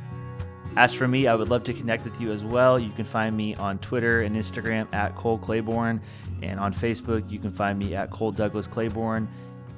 As 0.77 0.93
for 0.93 1.09
me, 1.09 1.27
I 1.27 1.35
would 1.35 1.49
love 1.49 1.65
to 1.65 1.73
connect 1.73 2.05
with 2.05 2.21
you 2.21 2.33
as 2.33 2.45
well. 2.45 2.79
You 2.79 2.91
can 2.91 3.07
find 3.07 3.35
me 3.35 3.55
on 3.55 3.79
Twitter 3.79 4.23
and 4.23 4.37
Instagram 4.37 4.93
at 4.93 5.17
Cole 5.17 5.39
Claiborne, 5.39 6.03
and 6.43 6.61
on 6.61 6.75
Facebook, 6.75 7.31
you 7.31 7.39
can 7.39 7.51
find 7.51 7.79
me 7.79 7.95
at 7.95 8.11
Cole 8.11 8.31
Douglas 8.31 8.67
Claiborne. 8.67 9.29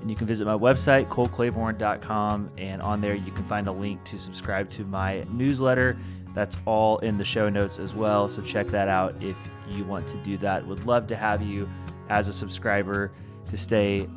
And 0.00 0.08
you 0.08 0.16
can 0.16 0.28
visit 0.28 0.44
my 0.44 0.54
website, 0.54 1.08
coleclaiborne.com, 1.08 2.50
and 2.56 2.82
on 2.82 3.00
there 3.00 3.14
you 3.14 3.32
can 3.32 3.44
find 3.44 3.66
a 3.66 3.72
link 3.72 4.02
to 4.04 4.18
subscribe 4.18 4.70
to 4.70 4.84
my 4.84 5.24
newsletter. 5.32 5.96
That's 6.34 6.56
all 6.66 6.98
in 6.98 7.18
the 7.18 7.24
show 7.24 7.48
notes 7.48 7.80
as 7.80 7.94
well. 7.94 8.28
So 8.28 8.40
check 8.42 8.68
that 8.68 8.88
out 8.88 9.14
if 9.20 9.36
you 9.68 9.84
want 9.84 10.06
to 10.08 10.16
do 10.18 10.36
that. 10.38 10.64
Would 10.66 10.86
love 10.86 11.08
to 11.08 11.16
have 11.16 11.42
you 11.42 11.68
as 12.10 12.28
a 12.28 12.32
subscriber 12.32 13.10
to 13.50 13.58
stay 13.58 14.08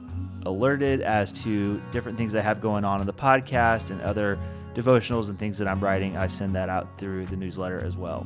alerted 0.46 1.02
as 1.02 1.32
to 1.44 1.82
different 1.92 2.18
things 2.18 2.36
I 2.36 2.42
have 2.42 2.62
going 2.62 2.86
on 2.86 3.02
in 3.02 3.08
the 3.08 3.14
podcast 3.14 3.90
and 3.90 4.02
other 4.02 4.38
devotionals 4.74 5.30
and 5.30 5.38
things 5.38 5.58
that 5.58 5.68
I'm 5.68 5.80
writing. 5.80 6.18
I 6.18 6.28
send 6.28 6.56
that 6.56 6.70
out 6.70 6.98
through 6.98 7.26
the 7.26 7.36
newsletter 7.36 7.84
as 7.84 7.96
well. 7.96 8.26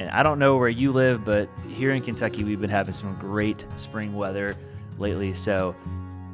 And 0.00 0.10
I 0.10 0.22
don't 0.22 0.38
know 0.38 0.56
where 0.56 0.68
you 0.68 0.92
live, 0.92 1.24
but 1.24 1.48
here 1.68 1.92
in 1.92 2.02
Kentucky, 2.02 2.44
we've 2.44 2.60
been 2.60 2.70
having 2.70 2.94
some 2.94 3.16
great 3.18 3.66
spring 3.76 4.14
weather 4.14 4.54
lately. 4.98 5.34
So 5.34 5.74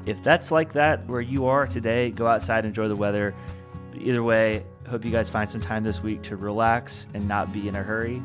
if 0.07 0.23
that's 0.23 0.51
like 0.51 0.75
that 0.75 1.07
where 1.07 1.21
you 1.21 1.47
are 1.47 1.67
today, 1.67 2.11
go 2.11 2.27
outside, 2.27 2.59
and 2.59 2.69
enjoy 2.69 2.89
the 2.89 2.97
weather. 2.97 3.35
Either 3.97 4.23
way, 4.23 4.65
hope 4.89 5.05
you 5.05 5.11
guys 5.11 5.31
find 5.31 5.51
some 5.51 5.61
time 5.61 5.83
this 5.83 6.03
week 6.03 6.23
to 6.23 6.37
relax 6.37 7.09
and 7.15 7.27
not 7.27 7.53
be 7.53 7.69
in 7.69 7.77
a 7.77 7.83
hurry. 7.83 8.23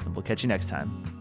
And 0.00 0.14
we'll 0.14 0.22
catch 0.22 0.42
you 0.42 0.48
next 0.48 0.68
time. 0.68 1.13